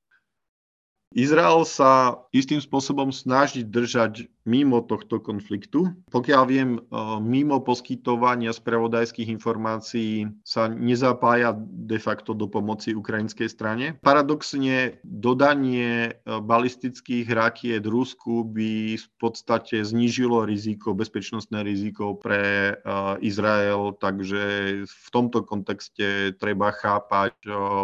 Izrael 1.10 1.66
sa 1.66 2.22
istým 2.30 2.62
spôsobom 2.62 3.10
snaží 3.10 3.66
držať 3.66 4.30
mimo 4.48 4.80
tohto 4.80 5.20
konfliktu. 5.20 5.92
Pokiaľ 6.08 6.42
viem, 6.48 6.70
e, 6.76 6.80
mimo 7.20 7.60
poskytovania 7.60 8.50
spravodajských 8.56 9.28
informácií 9.28 10.26
sa 10.42 10.66
nezapája 10.66 11.52
de 11.60 11.98
facto 12.00 12.32
do 12.32 12.48
pomoci 12.48 12.96
ukrajinskej 12.96 13.48
strane. 13.52 13.86
Paradoxne 14.00 14.98
dodanie 15.04 16.10
e, 16.10 16.40
balistických 16.40 17.28
rakiet 17.28 17.84
Rusku 17.84 18.42
by 18.48 18.96
v 18.96 19.06
podstate 19.20 19.84
znížilo 19.84 20.48
riziko, 20.48 20.96
bezpečnostné 20.96 21.60
riziko 21.62 22.16
pre 22.16 22.74
e, 22.74 22.94
Izrael, 23.20 23.92
takže 24.00 24.42
v 24.88 25.08
tomto 25.12 25.44
kontexte 25.44 26.32
treba 26.40 26.72
chápať 26.72 27.34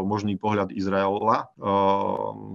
možný 0.02 0.38
pohľad 0.38 0.72
Izraela, 0.72 1.50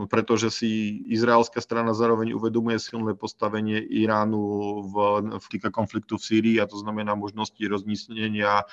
pretože 0.09 0.49
si 0.61 1.01
izraelská 1.09 1.57
strana 1.57 1.97
zároveň 1.97 2.37
uvedomuje 2.37 2.77
silné 2.77 3.17
postavenie 3.17 3.81
Iránu 3.81 4.41
v, 4.85 4.95
v 5.41 5.45
týka 5.49 5.73
konfliktu 5.73 6.21
v 6.21 6.25
Sýrii 6.29 6.57
a 6.61 6.69
to 6.69 6.77
znamená 6.77 7.17
možnosti 7.17 7.57
roznísnenia 7.57 8.69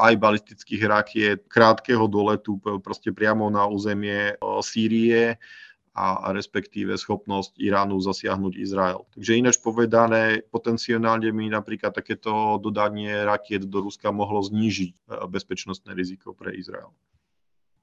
aj 0.00 0.12
balistických 0.16 0.82
rakiet 0.88 1.38
krátkeho 1.52 2.08
doletu 2.08 2.56
proste 2.80 3.12
priamo 3.12 3.52
na 3.52 3.68
územie 3.68 4.40
Sýrie 4.64 5.36
a, 5.92 6.32
respektíve 6.32 6.96
schopnosť 6.96 7.60
Iránu 7.60 8.00
zasiahnuť 8.00 8.56
Izrael. 8.56 9.04
Takže 9.12 9.36
ináč 9.36 9.60
povedané, 9.60 10.40
potenciálne 10.48 11.28
by 11.28 11.52
napríklad 11.52 11.92
takéto 11.92 12.56
dodanie 12.62 13.12
rakiet 13.28 13.68
do 13.68 13.84
Ruska 13.84 14.08
mohlo 14.08 14.40
znížiť 14.40 15.12
bezpečnostné 15.28 15.92
riziko 15.92 16.32
pre 16.32 16.56
Izrael. 16.56 16.88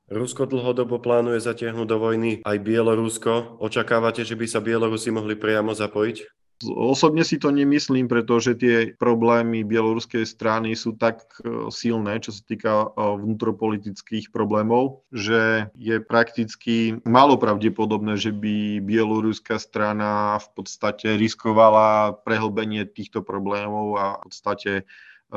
Rusko 0.07 0.47
dlhodobo 0.47 1.03
plánuje 1.03 1.43
zatiahnuť 1.43 1.87
do 1.87 1.97
vojny 1.99 2.31
aj 2.47 2.57
Bielorusko. 2.63 3.59
Očakávate, 3.59 4.23
že 4.23 4.39
by 4.39 4.47
sa 4.47 4.63
Bielorusi 4.63 5.11
mohli 5.11 5.35
priamo 5.35 5.75
zapojiť? 5.75 6.37
Osobne 6.65 7.21
si 7.21 7.37
to 7.37 7.53
nemyslím, 7.53 8.09
pretože 8.09 8.57
tie 8.57 8.97
problémy 8.97 9.61
bieloruskej 9.61 10.25
strany 10.25 10.73
sú 10.73 10.97
tak 10.97 11.21
e, 11.45 11.69
silné, 11.69 12.17
čo 12.17 12.33
sa 12.33 12.41
týka 12.41 12.73
e, 12.73 12.87
vnútropolitických 12.97 14.33
problémov, 14.33 15.05
že 15.13 15.69
je 15.77 16.01
prakticky 16.01 16.97
málo 17.05 17.37
pravdepodobné, 17.37 18.17
že 18.17 18.33
by 18.33 18.81
bieloruská 18.81 19.61
strana 19.61 20.41
v 20.41 20.49
podstate 20.57 21.13
riskovala 21.13 22.17
prehlbenie 22.25 22.89
týchto 22.89 23.21
problémov 23.21 23.93
a 24.01 24.05
v 24.17 24.21
podstate 24.25 24.71
e, 24.81 24.83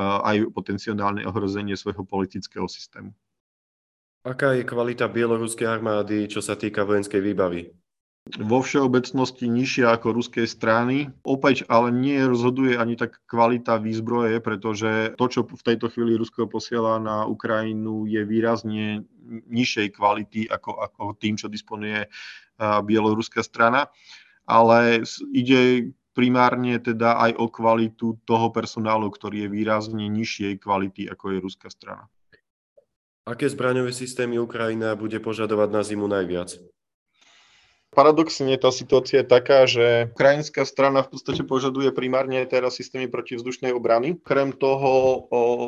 aj 0.01 0.49
potenciálne 0.57 1.21
ohrozenie 1.29 1.77
svojho 1.77 2.01
politického 2.01 2.65
systému. 2.65 3.13
Aká 4.21 4.53
je 4.53 4.61
kvalita 4.61 5.09
bieloruskej 5.09 5.65
armády, 5.65 6.29
čo 6.29 6.45
sa 6.45 6.53
týka 6.53 6.85
vojenskej 6.85 7.25
výbavy? 7.25 7.73
Vo 8.37 8.61
všeobecnosti 8.61 9.49
nižšia 9.49 9.97
ako 9.97 10.13
ruskej 10.13 10.45
strany. 10.45 11.09
Opäť 11.25 11.65
ale 11.65 11.89
nie 11.89 12.21
rozhoduje 12.21 12.77
ani 12.77 12.93
tak 12.93 13.17
kvalita 13.25 13.81
výzbroje, 13.81 14.37
pretože 14.45 15.17
to, 15.17 15.25
čo 15.25 15.41
v 15.49 15.65
tejto 15.65 15.89
chvíli 15.89 16.21
Rusko 16.21 16.45
posiela 16.45 17.01
na 17.01 17.25
Ukrajinu, 17.25 18.05
je 18.05 18.21
výrazne 18.21 19.09
nižšej 19.49 19.97
kvality 19.97 20.45
ako, 20.53 20.85
ako 20.85 21.01
tým, 21.17 21.41
čo 21.41 21.49
disponuje 21.49 22.05
bieloruská 22.61 23.41
strana. 23.41 23.89
Ale 24.45 25.01
ide 25.33 25.89
primárne 26.13 26.77
teda 26.77 27.17
aj 27.25 27.41
o 27.41 27.49
kvalitu 27.49 28.21
toho 28.29 28.53
personálu, 28.53 29.09
ktorý 29.09 29.49
je 29.49 29.49
výrazne 29.49 30.05
nižšej 30.13 30.61
kvality, 30.61 31.09
ako 31.09 31.25
je 31.33 31.37
ruská 31.41 31.73
strana. 31.73 32.05
Aké 33.21 33.45
zbraňové 33.45 33.93
systémy 33.93 34.41
Ukrajina 34.41 34.97
bude 34.97 35.21
požadovať 35.21 35.69
na 35.69 35.81
zimu 35.85 36.09
najviac? 36.09 36.57
Paradoxne 37.91 38.55
tá 38.55 38.71
situácia 38.73 39.21
je 39.21 39.27
taká, 39.27 39.67
že 39.67 40.09
ukrajinská 40.15 40.63
strana 40.63 41.03
v 41.05 41.11
podstate 41.11 41.43
požaduje 41.43 41.91
primárne 41.91 42.39
teraz 42.47 42.79
systémy 42.79 43.11
protivzdušnej 43.11 43.75
obrany. 43.75 44.17
Krem 44.23 44.55
toho 44.55 45.27
o, 45.27 45.67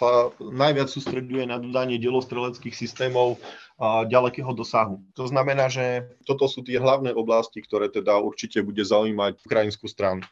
sa 0.00 0.32
najviac 0.38 0.88
sústreduje 0.88 1.44
na 1.44 1.60
dodanie 1.60 2.00
delostreleckých 2.00 2.72
systémov 2.72 3.36
a 3.76 4.08
ďalekého 4.08 4.54
dosahu. 4.56 5.04
To 5.18 5.28
znamená, 5.28 5.68
že 5.68 6.08
toto 6.24 6.48
sú 6.48 6.64
tie 6.64 6.80
hlavné 6.80 7.12
oblasti, 7.12 7.60
ktoré 7.60 7.92
teda 7.92 8.16
určite 8.22 8.64
bude 8.64 8.80
zaujímať 8.80 9.42
ukrajinskú 9.44 9.84
stranu. 9.90 10.24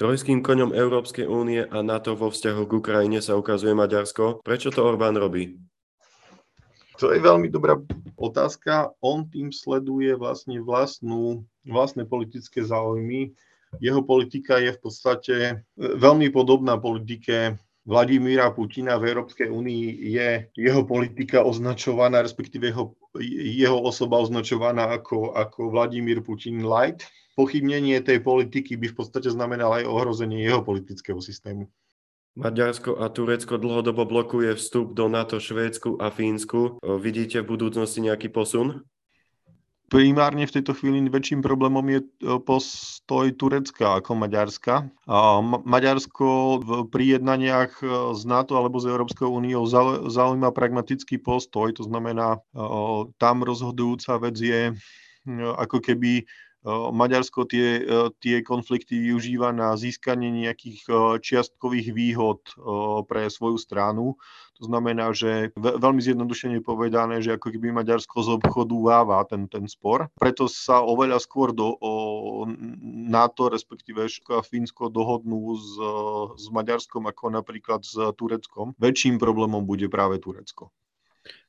Trojským 0.00 0.40
koňom 0.40 0.72
Európskej 0.72 1.28
únie 1.28 1.60
a 1.60 1.84
NATO 1.84 2.16
vo 2.16 2.32
vzťahu 2.32 2.64
k 2.64 2.72
Ukrajine 2.72 3.20
sa 3.20 3.36
ukazuje 3.36 3.76
Maďarsko. 3.76 4.40
Prečo 4.40 4.72
to 4.72 4.80
Orbán 4.80 5.12
robí? 5.12 5.60
To 6.96 7.12
je 7.12 7.20
veľmi 7.20 7.52
dobrá 7.52 7.76
otázka. 8.16 8.96
On 9.04 9.28
tým 9.28 9.52
sleduje 9.52 10.16
vlastne 10.16 10.56
vlastnú, 10.64 11.44
vlastné 11.68 12.08
politické 12.08 12.64
záujmy. 12.64 13.36
Jeho 13.76 14.00
politika 14.00 14.56
je 14.56 14.72
v 14.72 14.80
podstate 14.80 15.36
veľmi 15.76 16.32
podobná 16.32 16.80
politike 16.80 17.60
Vladimíra 17.84 18.56
Putina 18.56 18.96
v 18.96 19.12
Európskej 19.12 19.52
únii 19.52 20.16
je 20.16 20.48
jeho 20.56 20.80
politika 20.80 21.44
označovaná, 21.44 22.24
respektíve 22.24 22.72
jeho, 22.72 22.96
jeho 23.60 23.76
osoba 23.84 24.16
označovaná 24.16 24.96
ako, 24.96 25.36
ako 25.36 25.68
Vladimír 25.68 26.24
Putin 26.24 26.64
light 26.64 27.04
pochybnenie 27.40 27.96
tej 28.04 28.20
politiky 28.20 28.76
by 28.76 28.92
v 28.92 28.96
podstate 29.00 29.32
znamenalo 29.32 29.80
aj 29.80 29.88
ohrozenie 29.88 30.44
jeho 30.44 30.60
politického 30.60 31.24
systému. 31.24 31.72
Maďarsko 32.36 33.00
a 33.00 33.08
Turecko 33.08 33.56
dlhodobo 33.56 34.04
blokuje 34.04 34.52
vstup 34.60 34.92
do 34.92 35.08
NATO 35.08 35.40
Švédsku 35.40 35.96
a 35.96 36.12
Fínsku. 36.12 36.76
Vidíte 37.00 37.40
v 37.40 37.56
budúcnosti 37.56 38.04
nejaký 38.04 38.28
posun? 38.28 38.84
Primárne 39.90 40.46
v 40.46 40.54
tejto 40.54 40.70
chvíli 40.78 41.02
väčším 41.10 41.42
problémom 41.42 41.82
je 41.90 42.06
postoj 42.46 43.26
Turecka 43.34 43.98
ako 43.98 44.14
Maďarska. 44.14 44.86
Maďarsko 45.66 46.28
pri 46.86 47.18
jednaniach 47.18 47.82
z 48.14 48.22
NATO 48.30 48.54
alebo 48.54 48.78
z 48.78 48.94
Európskou 48.94 49.26
úniou 49.26 49.66
zaujíma 50.06 50.54
pragmatický 50.54 51.18
postoj, 51.18 51.74
to 51.74 51.82
znamená, 51.82 52.38
tam 53.18 53.42
rozhodujúca 53.42 54.22
vec 54.22 54.38
je 54.38 54.70
ako 55.58 55.82
keby 55.82 56.22
Maďarsko 56.68 57.48
tie, 57.48 57.80
tie 58.20 58.44
konflikty 58.44 59.00
využíva 59.00 59.48
na 59.48 59.72
získanie 59.80 60.28
nejakých 60.28 60.84
čiastkových 61.24 61.88
výhod 61.96 62.40
pre 63.08 63.32
svoju 63.32 63.56
stranu. 63.56 64.20
To 64.60 64.68
znamená, 64.68 65.16
že 65.16 65.56
veľmi 65.56 66.04
zjednodušene 66.04 66.60
povedané, 66.60 67.24
že 67.24 67.32
ako 67.32 67.48
keby 67.48 67.72
Maďarsko 67.72 68.20
z 68.20 68.28
obchodu 68.36 68.76
váva 68.76 69.24
ten, 69.24 69.48
ten 69.48 69.64
spor. 69.64 70.12
Preto 70.20 70.52
sa 70.52 70.84
oveľa 70.84 71.16
skôr 71.24 71.56
do 71.56 71.80
o, 71.80 72.44
NATO, 73.08 73.48
respektíve 73.48 74.04
a 74.04 74.44
Fínsko 74.44 74.92
dohodnú 74.92 75.56
s, 75.56 75.80
s 76.36 76.46
Maďarskom 76.52 77.08
ako 77.08 77.40
napríklad 77.40 77.80
s 77.88 77.96
Tureckom. 78.20 78.76
Väčším 78.76 79.16
problémom 79.16 79.64
bude 79.64 79.88
práve 79.88 80.20
Turecko. 80.20 80.68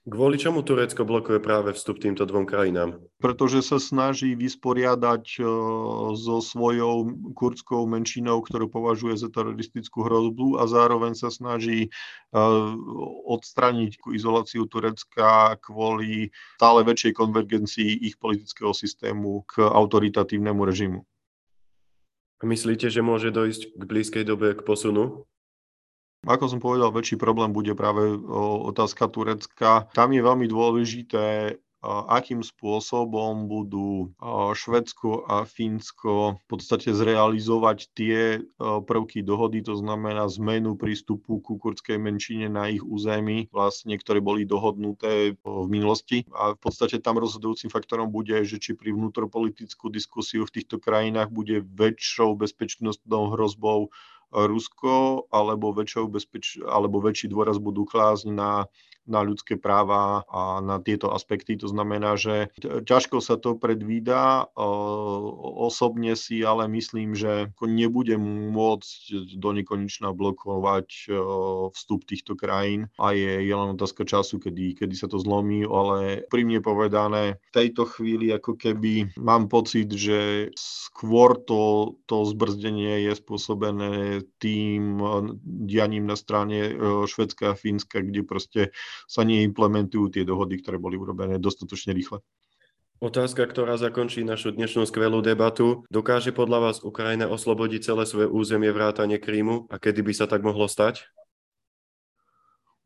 Kvôli 0.01 0.41
čomu 0.41 0.65
Turecko 0.65 1.05
blokuje 1.05 1.37
práve 1.37 1.77
vstup 1.77 2.01
týmto 2.01 2.25
dvom 2.25 2.49
krajinám? 2.49 2.97
Pretože 3.21 3.61
sa 3.61 3.77
snaží 3.77 4.33
vysporiadať 4.33 5.37
e, 5.37 5.41
so 6.17 6.41
svojou 6.41 7.05
kurdskou 7.37 7.85
menšinou, 7.85 8.41
ktorú 8.41 8.65
považuje 8.65 9.13
za 9.21 9.29
teroristickú 9.29 10.01
hrozbu 10.01 10.57
a 10.57 10.65
zároveň 10.65 11.13
sa 11.13 11.29
snaží 11.29 11.85
e, 11.85 11.89
odstraniť 13.29 14.01
izoláciu 14.09 14.65
Turecka 14.65 15.61
kvôli 15.61 16.33
stále 16.57 16.81
väčšej 16.81 17.13
konvergencii 17.13 18.01
ich 18.01 18.17
politického 18.17 18.73
systému 18.73 19.45
k 19.45 19.61
autoritatívnemu 19.61 20.61
režimu. 20.65 20.99
Myslíte, 22.41 22.89
že 22.89 23.05
môže 23.05 23.29
dojsť 23.29 23.77
k 23.77 23.81
blízkej 23.85 24.25
dobe 24.25 24.57
k 24.57 24.65
posunu? 24.65 25.29
Ako 26.21 26.45
som 26.45 26.61
povedal, 26.61 26.93
väčší 26.93 27.17
problém 27.17 27.49
bude 27.49 27.73
práve 27.73 28.13
otázka 28.69 29.09
Turecka. 29.09 29.89
Tam 29.89 30.13
je 30.13 30.21
veľmi 30.21 30.45
dôležité, 30.45 31.57
akým 31.81 32.45
spôsobom 32.45 33.49
budú 33.49 34.13
Švedsko 34.53 35.25
a 35.25 35.49
Fínsko 35.49 36.37
v 36.37 36.45
podstate 36.45 36.93
zrealizovať 36.93 37.89
tie 37.97 38.37
prvky 38.61 39.25
dohody, 39.25 39.65
to 39.65 39.73
znamená 39.73 40.29
zmenu 40.37 40.77
prístupu 40.77 41.41
ku 41.41 41.57
kurdskej 41.57 41.97
menšine 41.97 42.53
na 42.53 42.69
ich 42.69 42.85
území, 42.85 43.49
vlastne, 43.49 43.97
ktoré 43.97 44.21
boli 44.21 44.45
dohodnuté 44.45 45.33
v 45.41 45.65
minulosti. 45.73 46.21
A 46.37 46.53
v 46.53 46.61
podstate 46.61 47.01
tam 47.01 47.17
rozhodujúcim 47.17 47.73
faktorom 47.73 48.13
bude, 48.13 48.37
že 48.45 48.61
či 48.61 48.77
pri 48.77 48.93
vnútropolitickú 48.93 49.89
diskusiu 49.89 50.45
v 50.45 50.61
týchto 50.61 50.77
krajinách 50.77 51.33
bude 51.33 51.65
väčšou 51.65 52.37
bezpečnostnou 52.37 53.33
hrozbou 53.33 53.89
Rusko 54.31 55.27
alebo, 55.27 55.75
bezpeč- 56.07 56.63
alebo 56.63 57.03
väčší 57.03 57.27
dôraz 57.27 57.59
budú 57.59 57.83
klásť 57.83 58.31
na 58.31 58.65
na 59.09 59.25
ľudské 59.25 59.57
práva 59.57 60.23
a 60.29 60.61
na 60.61 60.77
tieto 60.77 61.09
aspekty. 61.09 61.57
To 61.57 61.67
znamená, 61.67 62.15
že 62.15 62.53
ťažko 62.61 63.19
sa 63.21 63.37
to 63.37 63.57
predvída. 63.57 64.45
Osobne 65.61 66.13
si 66.13 66.45
ale 66.45 66.69
myslím, 66.69 67.17
že 67.17 67.49
nebude 67.61 68.15
môcť 68.21 69.35
do 69.37 69.49
nekonečna 69.57 70.13
blokovať 70.13 70.87
vstup 71.73 72.01
týchto 72.05 72.37
krajín 72.37 72.87
a 73.01 73.13
je, 73.15 73.41
je 73.41 73.53
len 73.53 73.73
otázka 73.73 74.05
času, 74.05 74.37
kedy, 74.37 74.77
kedy 74.77 74.95
sa 74.95 75.09
to 75.09 75.17
zlomí, 75.17 75.65
ale 75.65 76.27
pri 76.29 76.45
mne 76.45 76.61
povedané, 76.61 77.41
v 77.49 77.55
tejto 77.55 77.89
chvíli 77.89 78.29
ako 78.31 78.57
keby 78.57 79.17
mám 79.17 79.49
pocit, 79.49 79.89
že 79.91 80.51
skôr 80.55 81.37
to, 81.41 81.95
to 82.05 82.23
zbrzdenie 82.29 83.09
je 83.09 83.13
spôsobené 83.17 84.21
tým 84.37 85.01
dianím 85.43 86.05
na 86.05 86.15
strane 86.15 86.75
Švedska 87.07 87.53
a 87.53 87.57
Fínska, 87.57 88.01
kde 88.01 88.21
proste 88.23 88.61
sa 89.09 89.21
neimplementujú 89.27 90.13
tie 90.13 90.23
dohody, 90.23 90.61
ktoré 90.61 90.77
boli 90.77 90.95
urobené 90.97 91.37
dostatočne 91.37 91.91
rýchle. 91.95 92.23
Otázka, 93.01 93.49
ktorá 93.49 93.81
zakončí 93.81 94.21
našu 94.21 94.53
dnešnú 94.53 94.85
skvelú 94.85 95.25
debatu. 95.25 95.89
Dokáže 95.89 96.29
podľa 96.29 96.69
vás 96.69 96.77
Ukrajina 96.85 97.25
oslobodiť 97.25 97.81
celé 97.81 98.05
svoje 98.05 98.29
územie 98.29 98.69
vrátane 98.69 99.17
Krímu 99.17 99.65
a 99.73 99.81
kedy 99.81 100.05
by 100.05 100.13
sa 100.13 100.29
tak 100.29 100.45
mohlo 100.45 100.69
stať? 100.69 101.09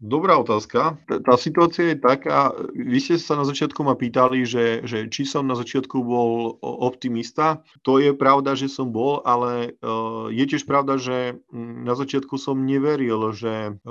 Dobrá 0.06 0.38
otázka. 0.38 1.02
Tá 1.10 1.34
situácia 1.34 1.90
je 1.90 1.98
taká, 1.98 2.54
vy 2.78 3.02
ste 3.02 3.18
sa 3.18 3.34
na 3.34 3.42
začiatku 3.42 3.82
ma 3.82 3.98
pýtali, 3.98 4.46
že, 4.46 4.86
že 4.86 5.10
či 5.10 5.26
som 5.26 5.50
na 5.50 5.58
začiatku 5.58 5.98
bol 5.98 6.62
optimista. 6.62 7.66
To 7.82 7.98
je 7.98 8.14
pravda, 8.14 8.54
že 8.54 8.70
som 8.70 8.94
bol, 8.94 9.26
ale 9.26 9.74
je 10.30 10.46
tiež 10.46 10.70
pravda, 10.70 11.02
že 11.02 11.42
na 11.58 11.98
začiatku 11.98 12.38
som 12.38 12.70
neveril, 12.70 13.34
že 13.34 13.82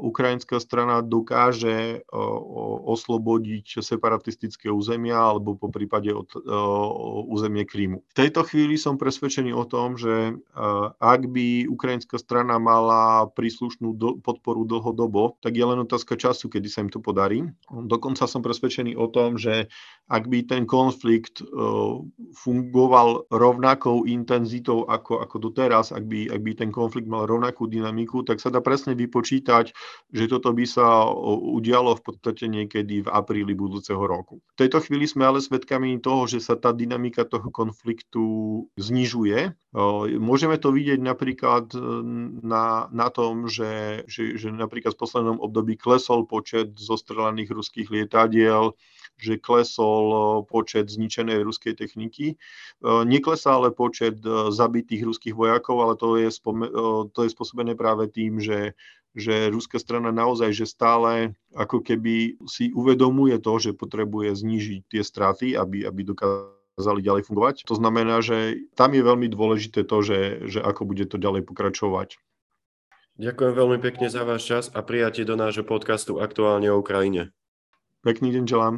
ukrajinská 0.00 0.56
strana 0.56 1.04
dokáže 1.04 2.00
oslobodiť 2.88 3.84
separatistické 3.84 4.72
územia 4.72 5.20
alebo 5.20 5.52
po 5.52 5.68
prípade 5.68 6.16
od 6.16 6.32
územie 7.28 7.68
Krímu. 7.68 8.08
V 8.08 8.14
tejto 8.16 8.40
chvíli 8.48 8.80
som 8.80 8.96
presvedčený 8.96 9.52
o 9.52 9.68
tom, 9.68 10.00
že 10.00 10.32
ak 10.96 11.28
by 11.28 11.68
ukrajinská 11.68 12.16
strana 12.16 12.56
mala 12.56 13.28
príslušnú 13.36 14.24
podporu 14.24 14.64
dlhodobo, 14.64 15.36
tak 15.44 15.57
je 15.58 15.64
len 15.66 15.82
otázka 15.82 16.14
času, 16.14 16.46
kedy 16.46 16.70
sa 16.70 16.86
im 16.86 16.90
to 16.94 17.02
podarí. 17.02 17.42
Dokonca 17.66 18.30
som 18.30 18.46
presvedčený 18.46 18.94
o 18.94 19.10
tom, 19.10 19.34
že 19.34 19.66
ak 20.06 20.30
by 20.30 20.46
ten 20.46 20.62
konflikt 20.64 21.42
e, 21.42 21.44
fungoval 22.38 23.26
rovnakou 23.34 24.06
intenzitou 24.06 24.86
ako, 24.86 25.18
ako 25.18 25.36
doteraz, 25.50 25.90
ak 25.90 26.06
by, 26.06 26.30
ak 26.30 26.40
by 26.40 26.52
ten 26.54 26.70
konflikt 26.70 27.10
mal 27.10 27.26
rovnakú 27.26 27.66
dynamiku, 27.66 28.22
tak 28.22 28.38
sa 28.38 28.54
dá 28.54 28.62
presne 28.62 28.94
vypočítať, 28.94 29.74
že 30.14 30.24
toto 30.30 30.54
by 30.54 30.64
sa 30.64 31.10
udialo 31.28 31.98
v 31.98 32.02
podstate 32.06 32.46
niekedy 32.46 33.02
v 33.02 33.08
apríli 33.10 33.58
budúceho 33.58 34.00
roku. 34.00 34.38
V 34.54 34.58
tejto 34.62 34.78
chvíli 34.78 35.10
sme 35.10 35.26
ale 35.26 35.42
svedkami 35.42 35.98
toho, 35.98 36.30
že 36.30 36.38
sa 36.38 36.54
tá 36.54 36.70
dynamika 36.70 37.26
toho 37.26 37.50
konfliktu 37.50 38.24
znižuje. 38.78 39.52
Môžeme 39.76 40.56
to 40.56 40.72
vidieť 40.72 40.96
napríklad 40.96 41.76
e, 41.76 41.80
na, 42.40 42.88
na 42.88 43.08
tom, 43.12 43.52
že, 43.52 44.00
že, 44.08 44.40
že 44.40 44.48
napríklad 44.48 44.96
v 44.96 45.02
poslednom 45.04 45.38
období 45.44 45.76
klesol 45.76 46.24
počet 46.24 46.72
zostrelaných 46.80 47.52
ruských 47.52 47.92
lietadiel, 47.92 48.72
že 49.20 49.36
klesol 49.36 50.04
e, 50.08 50.20
počet 50.48 50.88
zničenej 50.88 51.44
ruskej 51.44 51.76
techniky. 51.76 52.32
E, 52.32 52.36
neklesá 53.04 53.60
ale 53.60 53.68
počet 53.68 54.24
zabitých 54.24 55.04
ruských 55.04 55.36
vojakov, 55.36 55.84
ale 55.84 55.94
to 56.00 56.16
je, 56.16 56.32
spome- 56.32 56.72
to 57.12 57.20
je 57.28 57.28
spôsobené 57.28 57.76
práve 57.76 58.08
tým, 58.08 58.40
že 58.40 58.72
že 59.18 59.50
ruská 59.50 59.82
strana 59.82 60.14
naozaj, 60.14 60.54
že 60.54 60.68
stále 60.68 61.34
ako 61.50 61.82
keby 61.82 62.38
si 62.46 62.70
uvedomuje 62.70 63.34
to, 63.42 63.58
že 63.58 63.74
potrebuje 63.74 64.36
znížiť 64.36 64.80
tie 64.86 65.02
straty, 65.02 65.58
aby, 65.58 65.82
aby 65.82 66.00
dokázali 66.78 67.02
ďalej 67.02 67.26
fungovať. 67.26 67.66
To 67.66 67.74
znamená, 67.74 68.22
že 68.22 68.70
tam 68.78 68.94
je 68.94 69.02
veľmi 69.02 69.26
dôležité 69.26 69.82
to, 69.82 69.98
že, 70.06 70.46
že 70.46 70.62
ako 70.62 70.86
bude 70.86 71.10
to 71.10 71.18
ďalej 71.18 71.42
pokračovať. 71.42 72.22
Ďakujem 73.18 73.52
veľmi 73.58 73.78
pekne 73.82 74.06
za 74.06 74.22
váš 74.22 74.46
čas 74.46 74.64
a 74.70 74.78
prijatie 74.78 75.26
do 75.26 75.34
nášho 75.34 75.66
podcastu 75.66 76.22
Aktuálne 76.22 76.70
o 76.70 76.78
Ukrajine. 76.78 77.34
Pekný 78.06 78.30
deň 78.30 78.44
želám. 78.46 78.74